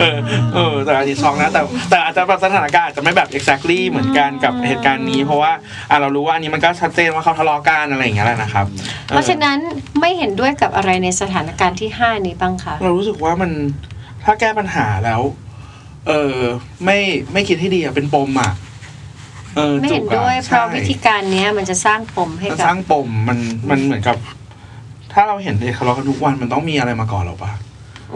[0.00, 0.18] เออ
[0.54, 1.60] เออแต่อาจจะช็อกนะแต่
[1.90, 5.52] แต่อาจจะแบบสถานการณ์อาจจะไม่แบบ exactly เหมือนกันกับเหตุการณ์นี้ เพราะว่า
[5.90, 8.66] อะเรารู้ว่าอันนี้มันก็ชัดเจนว่าเขาทะเลาะกันอะไรอย่างเงี้ยแหละนะครับ
[9.06, 9.58] เพราะฉะนั้น
[10.00, 13.50] ไม่เห็นด้วยกับอะไรในสถานการณ์ที่ห้านี้บ้างคะเรารู้สึกว่ามัน
[14.24, 15.20] ถ้าแก้ปัญหาแล้ว
[16.08, 16.36] เออ
[16.84, 16.98] ไม่
[17.32, 18.52] ไม่คิดให้ดีอะเป็นปมอะ
[19.56, 23.38] เออไม่เห็นจุกอะด้วยเพราะใช่วิธีการเนี้ยมันจะสร้างปมให้มันกัสบร้างปมมัน
[23.70, 24.16] มันเหมือนกับ
[25.14, 27.52] ถ้าเราเห็นเด็กทะเลาะกันทุกวันมันต้องมีอะไรมาก่อนหรอปะ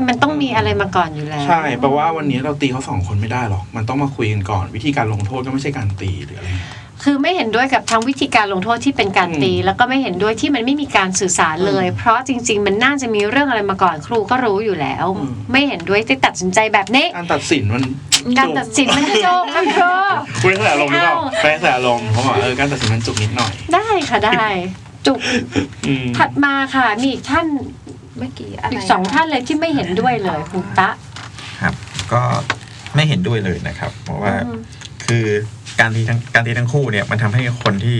[0.08, 6.72] มันต้องมีอะไรมาก่อนอยู่แล้ว ใช่แปลว่าวันนี้เราตีเขาสองคนไม่ได้หรอก มันต้องมาคุยกันก่อน วิธีการลงโทษก็ไม่ใช่การตีหรืออะไรเงี้ย
[7.04, 17.82] คือไม่เห็นด้วยกับทั้งวิธีการลงโทษที่เป็นการตีอืมแล้วก็ไม่เห็นด้วยที่มันไม่มีการสื่อสารเลยอืมเพราะจริง ๆ มันน่าจะมีเรื่องอะไรมาก่อนครูก็รู้อยู่แล้วอืมไม่เห็นด้วยที่ตัดสินใจแบบนี้การตัดสินมัน
[18.38, 19.82] การตัดสินมันโจกมันโจ
[20.12, 24.46] กคุณได้ใส่อารมณ์หรือเปล่าไม่เอาไปใส่อารมณ์เขาบอกเออการตัดสินมันจุกนิดหน่อย ได้ค่ะได้
[25.06, 25.18] จุก
[25.88, 27.46] อืมถัดมาค่ะมีอีกท่าน
[28.18, 30.90] เมื่อกี้อะไรอีกสองท่านเลยที่ไม่เห็นด้วยเลยคุณตะ
[31.62, 31.74] ครับ
[32.12, 32.22] ก็
[32.94, 34.58] ไม่เห็นด้วยเลยนะครับ เพราะว่าอืม
[35.06, 35.24] คือ
[35.80, 37.98] การตีทั้งการตีทั้งคู่เนี่ยมันทำให้คนที่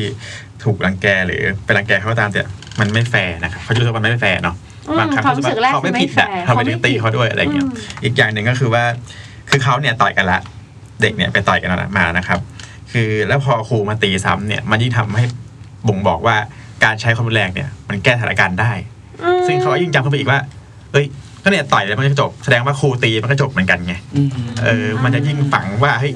[0.64, 2.42] ถูกรังแกหรือไปรังแกเขาก็ตามแต่
[2.80, 4.56] มันไม่แฟร์นะครับเขาจะรู้สึกว่ามันไม่แฟร์เนาะ
[4.88, 7.72] อืมบางครั้งความรู้สึกแรกเขาไม่ผิดคืออะไม่แฟร์ทำไมถึงตีเขาด้วยอะไรเงี้ยอืม
[8.04, 8.84] อีกอย่างหนึ่งก็คือว่า
[9.50, 10.40] คือเขาเนี่ยต่อยกันละ
[11.02, 12.38] เด็กเนี่ยไปต่อยกันมานะครับ
[12.92, 15.24] คือแล้วพอครูมาตีซ้ำเนี่ย มันยิ่งทำให้
[15.88, 16.36] บ่งบอกว่า
[16.86, 18.72] การใช้ความรุนแรงเนี่ยมันแก้สถานการณ์ได้
[19.22, 20.38] อืมซึ่งเขาก็ยิ่งจำเข้าไปอีกว่า
[20.92, 21.06] เอ้ย
[21.42, 24.28] ก็เนี่ยต่อยแล้วมันก็จบแสดงว่าครูตีมันก็จบเหมือนกันไงอืม
[24.64, 26.12] เออมันจะยิ่งฝังว่าเฮ้ย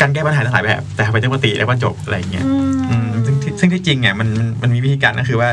[0.00, 5.50] การแก้ปัญหาหลายแบบ แต่ทำไมต้องมาตีแล้วก็จบอะไรอย่างเงี้ยอืมอืมซึ่งที่ซึ่งที่จริงเนี่ยมันมันมันมีวิธีการก็คือว่า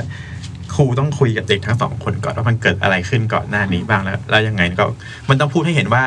[0.75, 4.85] ครูต้องคุยกับเด็กทั้งสองคนก่อนว่ามันเกิดอะไรขึ้นก่อนหน้านี้บ้างแล้วแล้วยังไงก็
[5.29, 6.03] มันต้องพูดให้เห็นว่า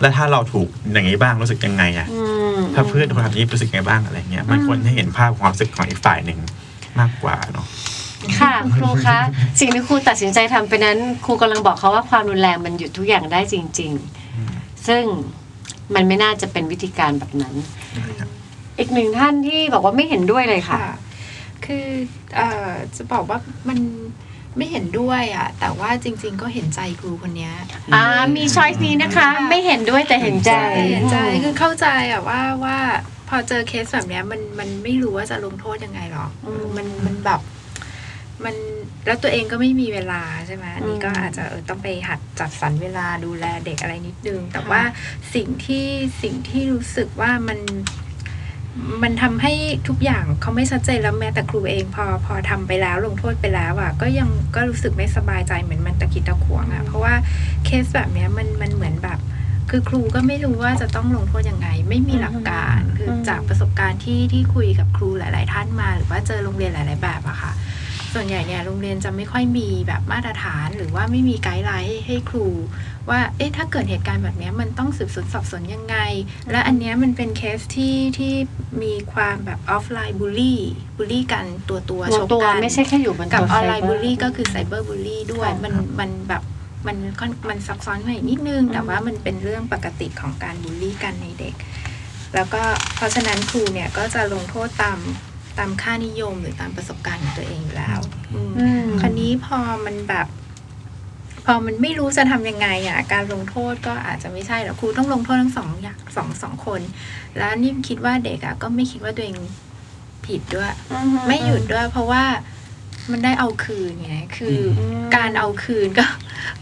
[0.00, 2.22] แล้วถ้าเราถูกอย่างนี้บ้างรู้สึกยังไงอะอื
[2.56, 6.38] มถ้าเพื่อนคนทำนี้รู้สึกไงบ้างอะไรเงี้ยมันควรให้เห็นภาพของความรู้สึกของอีกฝ่ายหนึ่ง
[7.00, 7.66] มากกว่าเนาะ
[8.40, 9.18] ค่ะครูคะ
[9.60, 13.92] สิ่งที่ครูตัดสินใจทำไปนั้นครูกำลังบอกเขาว่าความรุนแรงมันหยุดทุกอย่างได้จริง
[14.40, 15.04] ๆ ซึ่ง
[15.94, 17.54] มันไม่น่าจะเป็นวิธีการแบบนั้น
[18.78, 20.94] อีกหนึ่งท่านที่บอกว่าไม่เห็นด้วยเลยค่ะค่ะ
[21.64, 21.86] คือ
[22.36, 23.38] เอ่อจะบอกว่า
[23.68, 23.78] มัน
[24.56, 27.52] ไม่เห็นด้วยอะ แต่ว่าจริง ๆ ก็เห็นใจครูคนเนี้ย
[27.94, 28.04] อ่า
[28.36, 30.52] มีช้อยส์นี้นะคะ ไม่เห็นด้วยแต่เห็นใจ
[30.92, 32.78] เห็นใจคือเข้าใจอะว่าว่า
[33.28, 37.40] พอเจอเคสแบบเนี้ยมันมันไม่รู้ว่าจะลงโทษยังไงหรอกอืมมันมันแบบ
[38.44, 38.56] มัน
[39.06, 44.82] แล้วตัวเองก็ไม่มีเวลาใช่ไหมอันนี้ก็อืมอาจจะเออต้องไปหัดจัดสรรเวลาดูแลเด็กอะไรนิดนึง แต่ว่า
[45.34, 45.86] สิ่งที่
[46.22, 47.60] สิ่งที่รู้สึกว่ามัน
[49.02, 49.52] มันทำให้
[49.88, 57.14] ทุกอย่างเขาไม่ชัดเจนแล้วแม้แต่ครูเองพอพอทำไปแล้วลงโทษไปแล้วอะก็ยังก็รู้สึกไม่สบายใจเหมือนมันตะกิดตะขวงอะเพราะว่า
[57.64, 59.07] เคสแบบเนี้ยมันมันเหมือนแบบ
[59.70, 67.52] คือครูก็ไม่รู้ว่าจะต้องลงโทษยังไง ไม่มีหลักการคือจากประสบการณ์ที่ที่คุยกับครูหลาย ๆ ท่านมา หรือว่าเจอโรงเรียนหลาย ๆ แบบอะค่ะ
[68.14, 72.46] ส่วนใหญ่เนี่ยโรงเรียนจะไม่ค่อยมีแบบมาตรฐาน หรือว่าไม่มี guideline ให้ให้ครู
[73.10, 75.96] ว่าเอ๊ะถ้าเกิดเหตุการณ์แบบเนี้ยมันต้องสืบสวนสอบสวนยังไง
[76.50, 78.34] และอันเนี้ยมันเป็นเคสที่ที่
[78.82, 86.42] มีความแบบ offline bully bully กันตัวตัวตัวชกตัวกันไม่ใช่แค่อยู่บนกับตัวออนไลน์ cyberbully ก็คือ cyberbully ด้วยค่ะมันมันแบบ
[86.88, 91.54] มันค่อนมันซับซ้อนไปนิดนึง แต่ว่ามันเป็นเรื่องปกติของการบูลลี่กันในเด็ก
[92.34, 92.62] แล้วก็
[92.96, 94.98] เพราะฉะนั้นครูเนี่ยก็จะลงโทษตาม
[95.58, 98.00] ตามค่านิยมหรือตามประสบการณ์ของตัวเองอยู่แล้ว
[98.34, 100.26] อืมอืมคราวนี้พอมันแบบ
[101.46, 106.80] พอมันไม่รู้จะทำยังไงอะการลงโทษก็อาจจะไม่ใช่หรอกครูต้องลงโทษทั้งสองอย่างสองสองคน
[107.38, 109.36] แล้วนี่คิดว่าเด็กอะก็ไม่คิดว่าตัวเอง
[110.26, 110.72] ผิดด้วย
[111.26, 112.24] ไม่หยุดด้วยเพราะว่า
[113.12, 116.06] มันได้เอาคืนไงคืออมการเอาคืนก็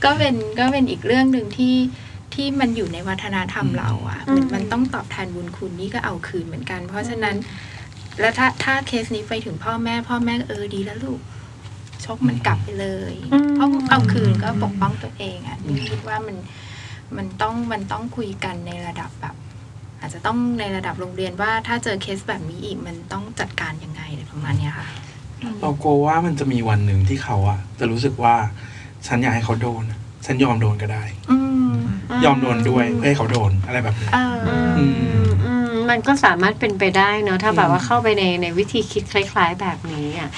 [0.04, 1.74] ก็เป็นก็เป็นอีกเรื่องหนึ่งที่
[2.34, 7.36] ที่มันอยู่ในวัฒนธรรมเราอะเหมือนมันต้องตอบแทนบุญคุณนี่ก็เอาคืนเหมือนกัน เพราะฉะนั้น
[8.20, 11.20] แล้วถ้าถ้าเคสนี้ไปถึงพ่อแม่ พ่อแม่ก็เออดีแล้วลูก
[12.04, 16.36] ชกมันกลับไปเลยอืมเพราะเอาคืนก็ปกป้องตัวเองอะนี่คิดว่ามัน
[17.16, 19.34] มันต้องมันต้องคุยกันในระดับแบบ
[20.00, 24.86] อาจจะต้องในระดับโรงเรียนว่าถ้าเจอเคสแบบนี้อีกมันต้องจัดการยังไงอะไรประมาณเนี้ยค่ะ
[25.60, 28.34] เรากลัวว่ามันจะมีวันหนึ่งที่เขาอะจะรู้สึกว่า
[29.06, 29.84] ฉันอยากให้เขาโดน
[30.26, 31.38] ฉันยอมโดนก็ได้อื
[31.70, 31.72] ม
[32.24, 34.84] ยอมโดนด้วยเพื่อให้เขาโดนอะไรแบบนี้เออออื
[35.24, 40.30] มอืมมันก็สามารถเป็นไปได้เนอะถ้าแบบว่าเข้าไปในในวิธีคิดคล้าย ๆ แบบนี้อะ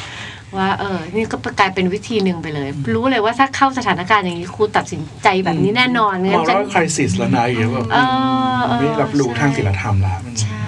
[0.56, 10.67] ว่าเออ นี่ก็กลายเป็นวิธีหนึ่งไปเลย รู้เลยว่าถ้าเข้าสถานการณ์อย่างนี้ครูตัดสินใจแบบนี้แน่นอนมงั้อนงจะว่าคริสิสแล้วนะอย่างเงี้ยแบบเออเออไม่รับรู้ทางศีลธรรมละมันใช่เพ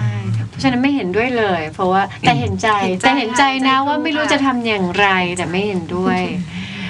[0.61, 5.07] ฉะนั้นไม่เห็นด้วยเลย เพราะว่าแต่เห็นใจเห็นใจแต่เห็นใจนะใจครูว่าไม่รู้ค่ะจะทำอย่างไร
[5.37, 6.19] แต่ไม่เห็นด้วย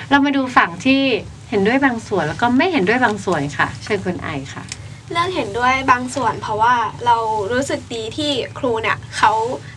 [0.10, 1.02] เรามาดูฝั่งที่
[1.50, 4.64] เห็นด้วยบางส่วนแล้วก็ไม่เห็นด้วยบางส่วนค่ะ เชิญคุณไอค่ะ
[5.12, 7.16] เรื่องเห็นด้วยบางส่วน เพราะว่าเรา
[7.52, 9.32] รู้สึกดีที่ครูเนี่ยเขา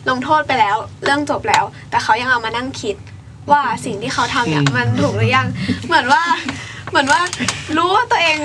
[0.08, 2.96] ลงโทษไปแล้ว เรื่องจบแล้ว แต่เขายังเอามานั่งคิด
[3.50, 5.46] ว่าสิ่งที่เขาทำเนี่ยอืมมันถูกหรือยัง
[5.86, 6.22] เหมือนว่า
[6.94, 7.22] เหมือนว่า
[7.76, 8.38] รู้ว่าตัวเอง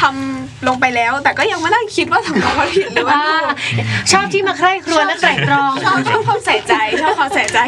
[0.00, 7.58] ทำลงไปแล้ว แต่ก็ยังมานั่งคิดว่าทำของมันผิดหรือว่าอ่าถูกชอบที่มาใคร่ครวญและไตร่ตรองชอบชอบความใส่ใจชอบความใส่ใจ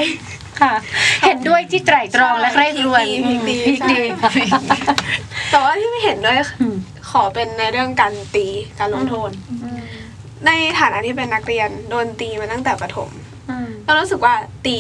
[0.61, 0.73] ค่ะ
[1.25, 4.79] เห็นด้วยที่ไตร่ตรองและใคร่ครวญพลิกดีพลิกดีใช่
[5.51, 6.77] แต่ว่าที่ไม่เห็นด้วยอืม
[7.11, 8.47] ขอเป็นในเรื่องการตี
[8.79, 9.31] การลงโทษ
[10.47, 13.11] ในฐานะที่เป็นนักเรียนโดนตีมาตั้งแต่ประถม
[13.51, 14.35] อืมเรารู้สึกว่า
[14.67, 14.77] ตี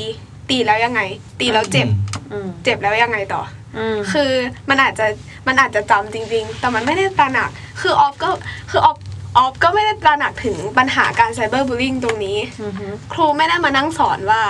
[0.51, 1.01] ตีแล้วยังไง
[1.41, 1.89] ตีแล้วเจ็บ
[2.33, 3.64] อืมเจ็บแล้วยังไงต่ออืม
[4.13, 4.31] คือ
[4.69, 5.07] มันอาจจะ
[5.47, 7.51] มันอาจจะจำจริง ๆ แต่มันไม่ได้ตระหนัก
[7.81, 8.29] คือออฟก็
[8.71, 8.99] คือออฟ
[9.39, 14.43] ออฟก็ไม่ได้ตระหนักถึงปัญหาการไซเบอร์บูลลิงตรงนี้อือฮึครูไม่ได้มานั่งสอนว่า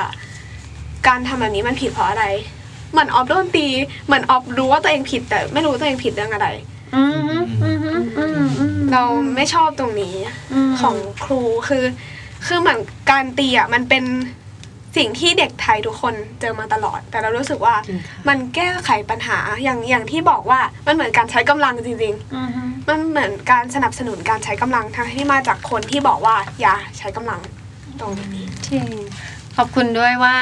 [1.06, 2.26] การทำแบบนี้มันผิดเพราะอะไร
[2.92, 3.66] เหมือนออฟโดนตี
[4.06, 6.48] เหมือนออฟรู้ว่าตัวเองผิด แต่ไม่รู้ตัวเองผิดเรื่องอะไร
[6.94, 9.02] อืมอืมอืมอืมอืมอืมเรา
[9.36, 10.14] ไม่ชอบตรงนี้
[10.68, 11.84] มของครูคือ
[12.46, 14.04] คือเหมือนการตีอะมันเป็น
[14.96, 27.40] สิ่งที่เด็กไทยทุกคนเจอมาตลอด แต่เรารู้สึกว่าจริงค่ะมันแก้ไขปัญหาอย่างอย่างที่บอกว่ามันเหมือนการใช้กำลังจริงอือฮึๆมันเหมือนการสนับสนุนการใช้กำลังทั้งที่มาจากคนที่บอกว่าอย่าใช้กำลัง
[28.00, 28.86] ตรงนี้จริง
[29.56, 30.36] ขอบคุณด้วยว่า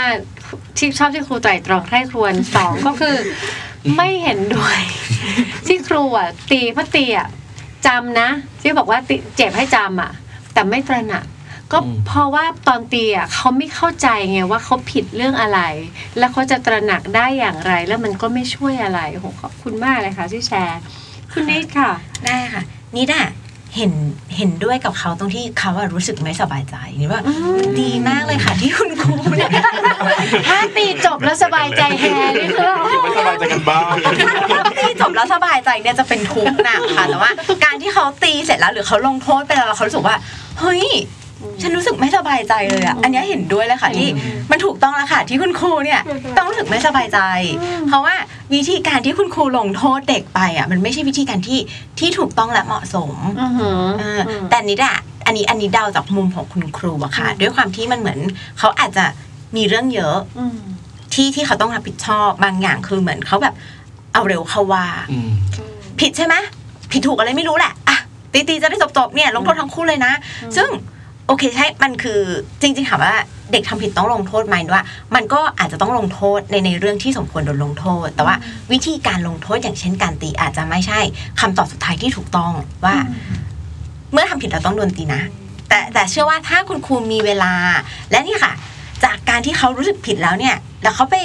[0.78, 3.16] ที่ชอบที่ครูไตร่ตรองใคร่ครวญสองก็คือ
[3.96, 4.78] ไม่เห็นด้วย
[5.66, 7.28] ที่ครูอะตีเพราะตีอะ
[7.86, 8.28] จำนะ
[8.60, 10.12] ที่บอกว่าติเจ็บให้จำอะ
[10.52, 11.24] แต่ไม่ตระหนัก
[11.72, 15.60] ก็อืมเพราะว่าตอนตีอะเขาไม่เข้าใจไงว่าเขาผิดเรื่องอะไร
[16.18, 20.80] แล้วเขาจะตระหนักได้อย่างไร แล้วมันก็ไม่ช่วยอะไรโอ้โหขอบคุณมากเลยค่ะที่แชร์
[21.32, 21.90] คุณนิดค่ะ
[22.24, 22.62] ได้ค่ะ
[22.96, 23.24] นี่น่ะ
[23.76, 23.92] เห็น
[24.36, 29.50] เห็นด้วยกับเขาตรงที่เขาอะรู้สึกไม่สบายใจนี่ว่าอืมดีมากเลยค่ะที่คุณครูเนี่ย
[30.48, 32.04] ถ้าตีจบแล้วสบายใจแฮ
[32.40, 32.64] นี่คือ
[33.02, 33.94] ไม่สบายใจกันบ้าง
[34.78, 37.30] ตีจบแล้วสบายใจเนี่ยจะเป็นทุกข์หนักค่ะแต่ว่า
[37.64, 40.16] การที่เขาตีเสร็จแล้วหรือเขาลงโทษไปแล้วแล้วเขารู้สึกว่า
[40.60, 40.84] เฮ้ย
[41.62, 44.08] ฉันรู้สึกไม่สบายใจเลยอะ อันเนี้ยเห็นด้วยเลยค่ะที่
[44.50, 46.00] มันถูกต้องแล้วค่ะ ที่คุณครูเนี่ย
[46.36, 47.18] ต้องรู้สึกไม่สบายใจ
[47.88, 48.14] เพราะว่า
[48.54, 51.58] วิธีการที่คุณครูลงโทษเด็กไปอะมันไม่ใช่วิธีการที่
[51.98, 58.18] ที่ถูกต้องและเหมาะสมอือหือเอออแต่นิดอะอันนี้อันนี้เดาจากมุมของคุณครูอะค่ะ ด้วยความที่มันเหมือน
[58.58, 59.04] เขาอาจจะ
[59.56, 60.56] มีเรื่องเยอะอืม
[61.14, 63.54] ที่ที่เขาต้องรับผิดชอบบางอย่างคือเหมือนเขาแบบ
[64.14, 65.30] เอาเร็วเข้าว่าอืม
[66.00, 66.34] ผิดใช่ไหม
[66.92, 67.96] ผิดถูกอะไรไม่รู้แหละอะ
[68.32, 70.12] ตีตีจะได้จบจบๆเนี่ยลงโทษทั้งคู่เลยนะ
[70.56, 70.68] ซึ่ง
[71.26, 72.20] โอเคใช่ มันคือ
[72.60, 73.14] จริง ๆ ถามว่า
[73.52, 78.36] เด็กทำผิดต้องลงโทษไหมว่า มันก็อาจจะต้องลงโทษในในเรื่องที่สมควรโดนลงโทษ แต่ว่า
[78.72, 81.00] วิธีการลงโทษอย่างเช่นการตีอาจจะไม่ใช่
[81.40, 82.52] คำตอบสุดท้ายที่ถูกต้อง
[82.84, 82.96] ว่า
[84.12, 85.22] เมื่อทำผิดเราต้องโดนตีนะ
[85.68, 87.52] แต่แต่เชื่อว่าถ้าคุณครูมีเวลา
[88.10, 88.52] และนี่ค่ะ
[89.04, 91.16] จากการที่เขารู้สึกผิดแล้วเนี่ย แล้วเขาไป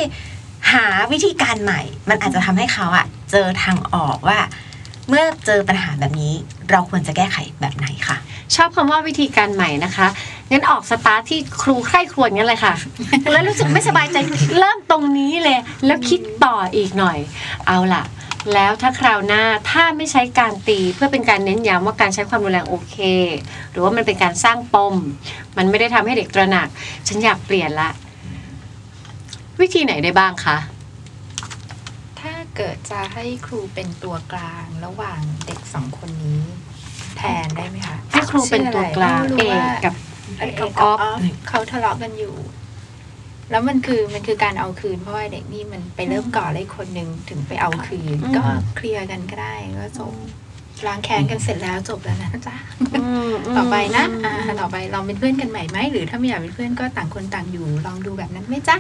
[0.74, 4.40] หาวิธีการใหม่ มันอาจจะทำให้เขาอะเจอทางออกว่า
[5.10, 6.34] เมื่อเจอปัญหาแบบนี้
[6.72, 8.18] เราควรจะแก้ไขแบบไหนค่ะ
[8.56, 10.08] ชอบคำว่าวิธีการใหม่นะคะ
[10.52, 12.74] งั้นออกสตาร์ทที่ครูใคร่ครวญงั้นเลยค่ะ
[13.32, 14.18] แล้วรู้สึกไม่สบายใจ
[14.60, 17.18] เริ่มตรงนี้เลย แล้วคิดต่ออีกหน่อย
[17.68, 18.04] เอาล่ะ
[18.54, 22.98] แล้วถ้าคราวหน้าถ้าไม่ใช้การตีเพื่อเป็นการเน้นย้ำว่าการใช้ความรุนแรงโอเค
[23.72, 24.96] หรือว่ามันเป็นการสร้างปม
[25.58, 26.68] มันไม่ได้ทำให้เด็กตระหนัก
[27.08, 27.90] ฉันอยากเปลี่ยนละ
[29.62, 30.58] วิธีไหนได้บ้างคะ
[32.20, 36.44] ถ้าเกิดจะให้ครูเป็นตัวกลางระหว่างเด็กสองคนนี้
[37.18, 39.94] แทนได้ไหมคะให้ครูเป็นตัวกลางชื่เอออะไรกกับ
[40.40, 42.36] เอกกับออออฟฟเขาทะเลาะกันอยู่
[43.52, 48.44] แล้วมันคือมันคือการเอาคืน เพราะว่าเด็กนี่มันไปเริ่มก่อนเลยคนหนึ่งถึงไปเอาคืน ก็
[48.76, 50.14] เคลียร์กันก็ได้ก็จบ
[50.88, 52.56] ล้างแค้นกันเสร็จแล้วจบแล้วนะจ๊ะ
[52.94, 58.76] อืมมต่อไปนะอ่าต่อไปลองเป็นเพื่อนกันใหม่ไหมหรือถ้าไม่อยากเป็นเพื่อนก็ต่างคนต่างอยู่ ลองดูแบบนั้นไหมจ๊ะ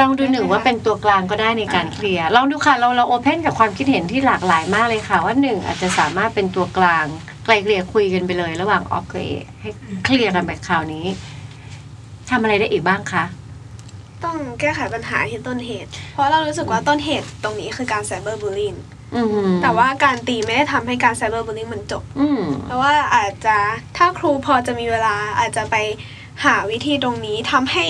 [0.00, 7.06] ลองดูหนึ่งว่าเป็นตัวกลางก็ได้ในการเคลียร์ลองดูค่ะเราเราโอเพนกับความคิดเห็นที่หลากหลายมากเลยค่ะ ว่าหนึ่งอาจจะสามารถเป็นตัวกลาง
[7.44, 9.30] ไกลเกลี่ยคุยกันไปเลย ระหว่างออฟกับเอ
[9.60, 9.70] ให้
[10.04, 11.06] เคลียร์กันไปคราวนี้
[12.30, 13.24] ทำอะไรได้อีกบ้างคะ
[14.24, 18.74] ต้องแก้ไขปัญหาที่ต้นเหตุ เพราะเรารู้สึกว่าต้นเหตุตรงนี้คือการไซเบอร์บูลลิง
[19.14, 23.56] อืมแต่ว่าการตีไม่ได้ทำให้การไซเบอร์บูลลิงมันจบ อืม เพราะว่าอาจจะ
[23.96, 25.76] ถ้าครูพอจะมีเวลาอาจจะไป
[26.44, 27.86] หาวิธีตรงนี้ทำให้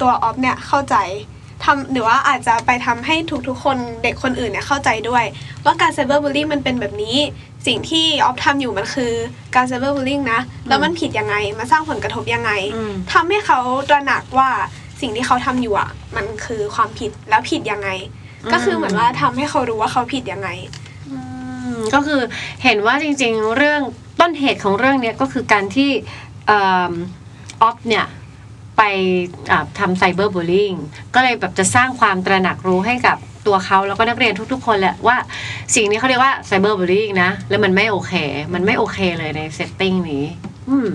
[0.00, 0.96] ตัวออฟเนี่ยเข้าใจ
[1.64, 3.16] ทำหรือว่าอาจจะไปทำให้
[3.48, 5.24] ทุกๆคนเด็กคนอื่นเนี่ยเข้าใจด้วย
[5.64, 7.16] ว่าการไซเบอร์บูลลิงมันเป็นแบบนี้
[7.66, 9.12] สิ่งที่ออฟทำอยู่มันคือ
[9.54, 13.58] การไซเบอร์บูลลิงนะ แล้วมันผิดยังไงมาสร้างผลกระทบยังไงอืมทำให้เขา
[13.88, 14.50] ตระหนักว่า
[15.00, 17.88] สิ่งที่เขาทำอยู่อะ มันคือความผิดแล้วผิดยังไง
[18.52, 20.48] ก็คือเหมือนว่าทำให้เขารู้ว่าเขาผิดยังไง
[21.10, 21.18] อื
[21.76, 22.20] มก็คือ
[22.64, 23.80] เห็นว่าจริงๆเรื่อง
[24.20, 25.90] ต้นเหตุของเรื่องเนี้ยก็คือการที่
[26.46, 26.52] เอ
[26.90, 26.92] ม
[27.62, 28.06] ออฟเนี่ย
[28.76, 28.82] ไป
[29.50, 30.72] อ่าทำ cyberbullying
[31.14, 35.16] ก็เลยแบบจะสร้างความตระหนักรู้ให้กับ ตัวเขาแล้วก็นักเรียนทุก ๆ คนแหละว่า
[35.74, 38.12] สิ่งนี้เขาเรียกว่าไซเบอร์บูล y ิ n งนะแล้วมันไม่โอเค
[38.54, 40.24] มันไม่โอเคเลยใน setting นี้
[40.70, 40.90] อืม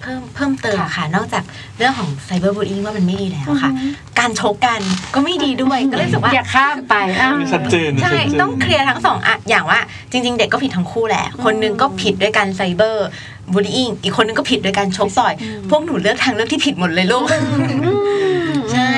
[0.00, 1.42] เพิ่มเพิ่มเติมค่ะ นอกจาก
[1.78, 3.70] เรื่องของไซเบอร์บูล y ิ n งว่ามันไม่ดีแล้วค่ะ
[4.18, 4.80] การชกกัน
[5.14, 9.80] ก็ไม่ดีด้วย ก็เลยรู้สึกว่าอย่าข้ามไปอะชัดเจนใช่ชัดเจนต้องเคลียร์ทั้งสองอะอย่างว่า
[10.10, 13.06] จริง ๆ เด็กก็ผิดทั้งคู่แหละ คนหนึงก็ผิดด้วยการไซเบอร์
[13.52, 15.34] บูล y ิ n งอีกคนหนึงก็ผิดด้วยการชกต่อย
[15.70, 17.38] พวกหนูเลือกทางเลือกที่ผิดหมดเลยลูกใช่
[17.84, 17.90] นิ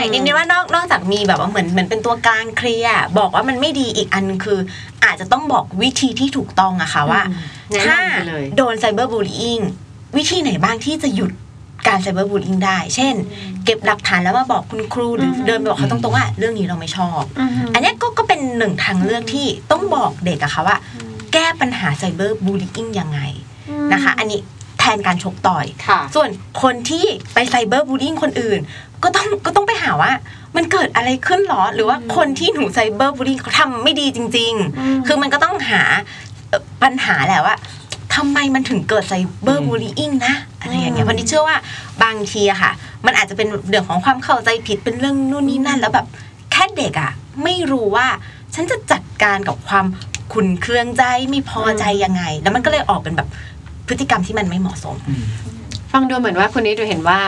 [0.07, 4.59] ดนึงว่านอกนอกจากมีแบบว่าเหมือนเหมือนเป็นตัวกลางเคลียร์บอกว่ามันไม่ดีอีกอันนึงคือ
[5.05, 7.23] อาจจะต้องบอกวิธีที่ถูกต้องอะค่ะว่า
[7.73, 9.61] แนะนำถ้าไปเลยโดนไซเบอร์บูล y ิ n ง
[10.17, 11.31] วิธีไหนบ้างที่จะหยุด
[11.87, 13.15] การไซเบอร์บูล y ิ n งได้ เช่น
[13.65, 17.23] เก็บหลักฐานแล้วมาบอกคุณครูหรืออเดินไปบอกเขาตรงๆว่าเรื่องนี้เราไม่ชอบ
[17.75, 20.77] อันเนี้ยก็ก็เป็นหนึ่งทางเลือกที่ต้องบอกเด็กอะค่ะว่า
[21.33, 23.21] แก้ปัญหาไซเบอร์บูล y ิ n งยังไง
[23.93, 26.29] นะคะ อันนี้แทนการชกต่อยค่ะส่วน
[26.63, 27.05] คนที่
[27.35, 28.61] ไปไซเบอร์บูล y ิ n งคนอื่น
[29.03, 30.13] ก็ต้องก็ต้องไปหาว่า
[30.57, 35.83] มันเกิดอะไรขึ้นหรอ หรือว่าคนที่หนูไซเบอร์บูล y ิ n งเขาทำไม่ดีจริง ๆ คือมันก็ต้องหา
[36.49, 37.57] เอ่อปัญหาแหละว่า
[38.15, 41.57] ทำไมมันถึงเกิดไซเบอร์บูล y ิ n งนะอะไรอย่างเงี้ยวันนี้เชื่อว่า
[42.03, 42.73] บางทีอะค่ะ
[43.07, 46.07] มันอาจจะเป็นเรื่องของความเข้าใจผิดเป็นเรื่องนู่นนี่นั่น แล้วแบบ
[46.53, 47.13] แค่เด็กอะ
[47.45, 48.07] ไม่รู้ว่า
[48.55, 49.87] ฉันจะจัดการกับความ
[50.33, 53.29] ขุนเคืองใจไม่พอใจยังไง แล้วมันก็เลยออกเป็นแบบ
[53.89, 54.97] พฤติกรรมที่มันไม่เหมาะสม
[55.93, 57.21] ฟังดูเหมือนว่าคุณนี้ดูเห็นว่า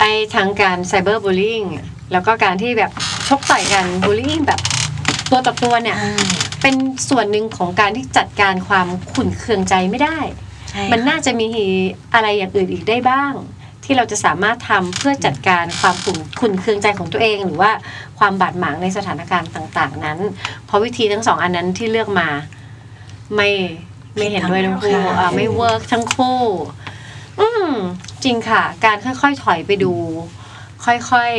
[0.00, 1.62] ไอ้ทั้งการไซเบอร์บูล y ิ n ง
[2.12, 2.90] แล้วก็การที่แบบ
[3.28, 4.60] ชกต่อยกันบูล y ิ n งแบบ
[5.30, 5.96] ตัวต่อตัวเนี่ย
[6.62, 6.74] เป็น
[7.08, 10.18] ส่วนหนึ่งของการที่จัดการความขุ่นเคืองใจไม่ได้
[10.70, 11.48] ใช่มันน่าจะมี
[12.14, 13.32] อะไรอย่างอื่นอีกได้บ้าง
[13.84, 17.70] ที่เราจะสามารถทำเพื่อจัดการความขุ่นขุ่นเคืองใจของตัวเอง หรือว่า
[18.18, 20.18] ความบาดหมางในสถานการณ์ต่าง ๆ นั้น
[20.66, 22.28] เพราะวิธีทั้งสองอันนั้นที่เลือกมา
[23.36, 23.50] ไม่
[24.16, 26.40] ไม่เห็นด้วยทั้งคู่อ่าไม่เวิร์กทั้งคู่
[27.40, 27.70] อืม
[28.24, 29.92] จริงค่ะ การค่อยๆถอยไปดู
[30.84, 31.32] ค่อย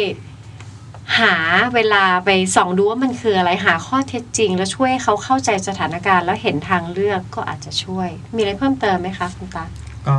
[0.56, 1.36] ๆหา
[1.76, 9.66] เวลาไปส่องดูว่ามันคืออะไรหาข้อเท็จจริง แล้วช่วยให้เขาเข้าใจสถานการณ์แล้วเห็นทางเลือกก็อาจจะช่วย มีอะไรเพิ่มเติมไหมคะคุณตา
[10.08, 10.18] ก็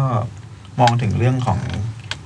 [0.80, 1.58] มองถึงเรื่องของ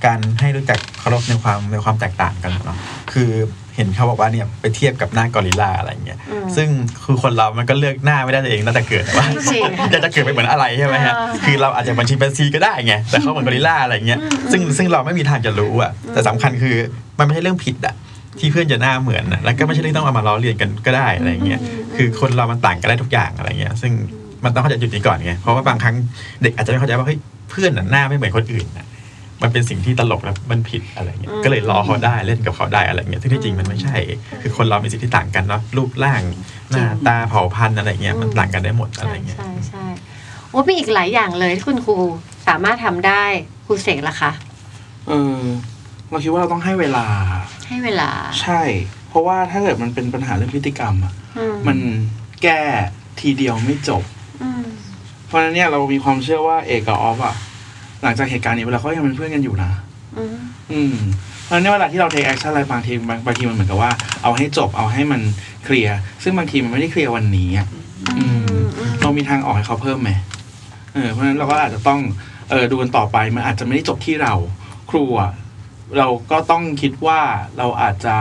[0.05, 2.77] การให้รู้จักเคารพในความในความแตกต่างกันเนาะ
[3.11, 3.31] คือ
[3.79, 6.67] เห็นเขาบอกว่าเนี่ยไปเทียบกับหน้ากอริลลาอะไรเงี้ยอืมซึ่ง
[7.03, 14.19] คือคนเรามันก็เลือกหน้าไม่ได้ตัวเองตั้งแต่เกิดว่าจริงอยากจะเกิดไปเหมือนอะไรใช่ไหมฮะอ่าคือเราอาจจะบัญชีเป็นซีก็ได้ไงแต่เขาเหมือนกอริลลาอะไรเงี้ย
[14.51, 16.75] ซึ่งซึ่งเราไม่มีทางจะรู้อะแต่สำคัญคือ
[17.19, 17.95] มันไม่ใช่เรื่องผิดอะ
[18.39, 21.59] ที่เพื่อนจะหน้าเหมือนอะแล้วก็ไม่ใช่เรื่องต้องเอามาล้อเลียนกันก็ได้อะไรเงี้ย
[21.95, 23.91] คือคนเรามันต่างกันได้ทุกอย่างอะไรเงี้ยซึ่ง
[24.43, 25.95] มันต้องเข้าใจจุดนี้ก่อนไงเพราะว่าบางครั้ง
[26.41, 27.19] เด็กอาจจะไม่เข้าใจว่าเฮ้ย
[27.49, 28.85] เพื่อนน่ะหน้าไม่เหมือนคนอื่นนะ
[29.41, 33.97] มันเป็นสิ่งที่ตลกแล้วมันผิดอะไรเงี้ยอืมก็เลยล้อเขาได้เล่นกับเขาได้อะไรเงี้ยซึ่งที่จริงมันไม่ใช่
[34.41, 36.21] คือคนเรามีสิ่งที่ต่างกันเนาะรูปร่าง
[36.71, 39.85] หน้าตาเผ่าพันธุ์อะไรเงี้ยมันต่างกันได้หมดอะไรใช่เงี้ยใช่ใช่
[40.49, 41.95] โอ้มีอีกหลายอย่างเลยที่คุณครู
[42.47, 43.23] สามารถทำได้
[43.65, 44.31] ครูเสกล่ะคะ
[45.07, 45.41] เออ
[46.09, 47.05] เราคิดว่าเราต้องให้เวลา
[47.67, 48.09] ให้เวลา
[48.41, 48.61] ใช่
[49.09, 51.77] เพราะว่าถ้าเกิดมันเป็นปัญหาเรื่องพฤติกรรมอะอืมัน
[52.43, 52.61] แก้
[53.19, 54.03] ทีเดียวไม่จบ
[54.41, 54.63] อืม
[55.27, 57.35] เพราะฉะนั้นเนี่ยเรามีความเชื่อว่าเอกกับออฟอะ
[58.03, 59.71] หลังจากเหตุการณ์นี้เวลาเขายังเป็นเพื่อนกันอยู่นะ
[60.17, 60.35] อืม
[60.71, 60.95] อืม
[61.45, 63.91] เพราะฉะนั้นเนี่ยเวลาที่เรา take action อะไรบางทีบางบางทีมันเหมือนกับว่า
[64.23, 65.21] เอาให้จบเอาให้มัน
[65.65, 67.67] เคลียร์ซึ่งบางทีมันไม่ได้เคลียร์วันนี้อะ
[68.17, 68.39] อืม
[69.01, 70.11] เรามีทางออกให้เขาเพิ่มไหม
[70.93, 71.99] เออเพราะฉะนั้นเราก็อาจจะต้อง
[72.49, 74.33] เออดูกันต่อไปมันอาจจะไม่ได้จบที่เรา
[74.89, 75.31] ครูอะ
[75.97, 77.19] เราก็ต้องคิดว่า
[77.57, 78.15] เราอาจจะ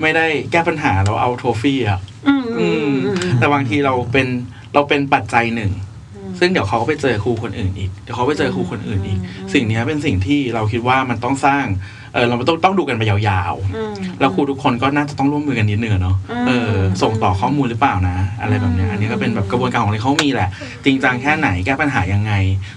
[0.00, 4.26] ไม่ได้แก้ปัญหาเราเอาโทฟี่อะอืมอือืมมอืมแต่บางทีเราเป็น
[4.74, 5.89] เราเป็นปัจจัยหนึ่งอืม
[6.38, 11.66] ซึ่งเดี๋ยวเขาก็ไปเจอครูคนอื่นอีกเดี๋ยวเขาไปเจอครูคนอื่นอีกอืมสิ่งเนี้ยเป็นสิ่งที่เราคิดว่ามันต้องสร้าง
[12.14, 20.48] เออเราต้องต้องดูกันไปยาวอืมๆแล้วครูทุกคนก็น่าจะต้องร่วมมือกันนิดนึงอะเนาะอืมเออส่งต่อข้อมูลหรือเปล่านะ อะไรแบบเนี้ยอันนี้ก็เป็นแบบกระบวนการของที่เขามีแหละ
[20.84, 22.32] จริงจังแค่ไหนแก้ปัญหายังไง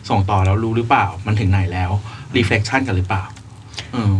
[0.09, 1.91] ส่งต่อแล้วรู้หรือเปล่า มันถึงไหนแล้ว
[2.35, 3.23] reflection กันหรือเปล่า
[3.95, 4.17] อืม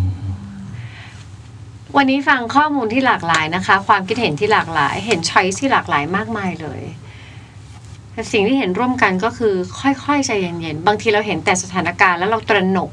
[1.98, 6.82] วันนี้ฟังข้อมูลที่หลากหลายนะคะ ความคิดเห็นที่หลากหลาย เห็นช้อยที่หลากหลายมากมายเลย
[8.14, 12.92] แต่สิ่งที่เห็นร่วมกันก็คือค่อยๆใจเย็นๆ บางทีเราเห็นแต่สถานการณ์แล้วเราตระหนก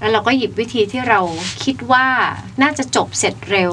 [0.00, 1.20] แล้วเราก็หยิบวิธีที่เรา
[1.64, 2.06] คิดว่า
[2.62, 3.72] น่าจะจบเสร็จเร็ว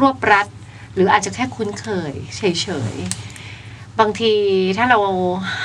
[0.00, 0.46] รวบรัด
[0.94, 2.42] หรืออาจจะแค่คุ้นเคยเฉ
[2.92, 4.32] ยๆ บางที
[4.76, 4.98] ถ้าเรา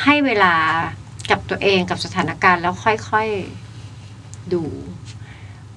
[0.04, 0.56] ให้เวลา
[1.32, 4.64] กับตัวเองกับสถานการณ์แล้วค่อยๆดู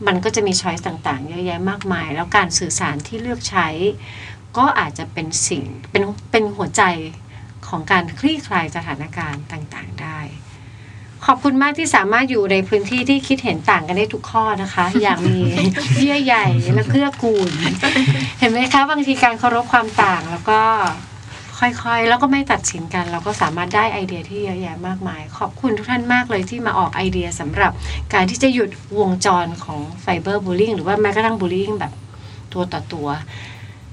[0.07, 3.68] มันก็จะมีช้อยส์ต่างๆ เยอะแยะมากมาย แล้วการสื่อสารที่เลือกใช้
[4.57, 6.82] ก็อาจจะเป็นสิ่งเป็นเป็นหัวใจ
[7.69, 10.21] ของการคลี่คลายสถานการณ์ต่างๆได้
[11.27, 15.39] ขอบคุณมากที่สามารถอยู่ในพื้นที่ที่คิดเห็นต่างกันได้ทุกข้อนะคะ อย่างมี
[15.97, 17.49] เยื่อใหญ่และเกื้อกูล
[18.39, 20.61] เห็นไหมคะบางทีการเคารพความต่างแล้วก็
[21.61, 27.73] ค่อยๆ แล้วก็ไม่ตัดสินกัน เราก็สามารถได้ไอเดียที่เยอะแยะมากมาย ขอบคุณทุกท่านมากเลยที่มาออกไอเดียสำหรับ
[28.14, 31.93] การที่จะหยุดวงจรของไฟเบอร์บูล y ิ n งหรือว่าแม้กระทั่งบูล y ิ n งแบบ
[32.53, 33.09] ตัวต่อตัว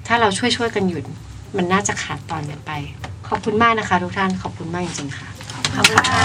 [0.07, 1.03] ถ้าเราช่วยๆกันหยุด
[1.57, 2.71] มันน่าจะขาดตอนกันไป
[3.01, 5.27] ข อบคุณมากนะคะ ทุกท่านขอบคุณมากจริงๆค่ะ
[5.75, 6.21] ขอบคุณค่ะ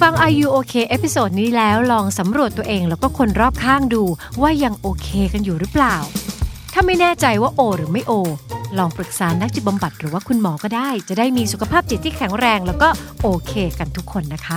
[0.00, 4.02] ฟัง Are You OK episode นี้แล้วลองสำรวจตัวเองแล้วก็คนรอบข้างดู
[4.42, 5.96] ว่ายังโอเคกันอยู่หรือเปล่า
[6.72, 8.12] ถ้าไม่แน่ใจว่าโอ หรือไม่โอ
[8.78, 12.88] ลองปรึกษานักจิตบำบัดหรือว่าคุณหมอก็ได้ จะได้มีสุขภาพจิตที่แข็งแรงแล้วก็
[13.22, 14.56] โอเคกันทุกคนนะคะ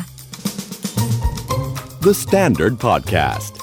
[2.05, 3.62] The Standard Podcast.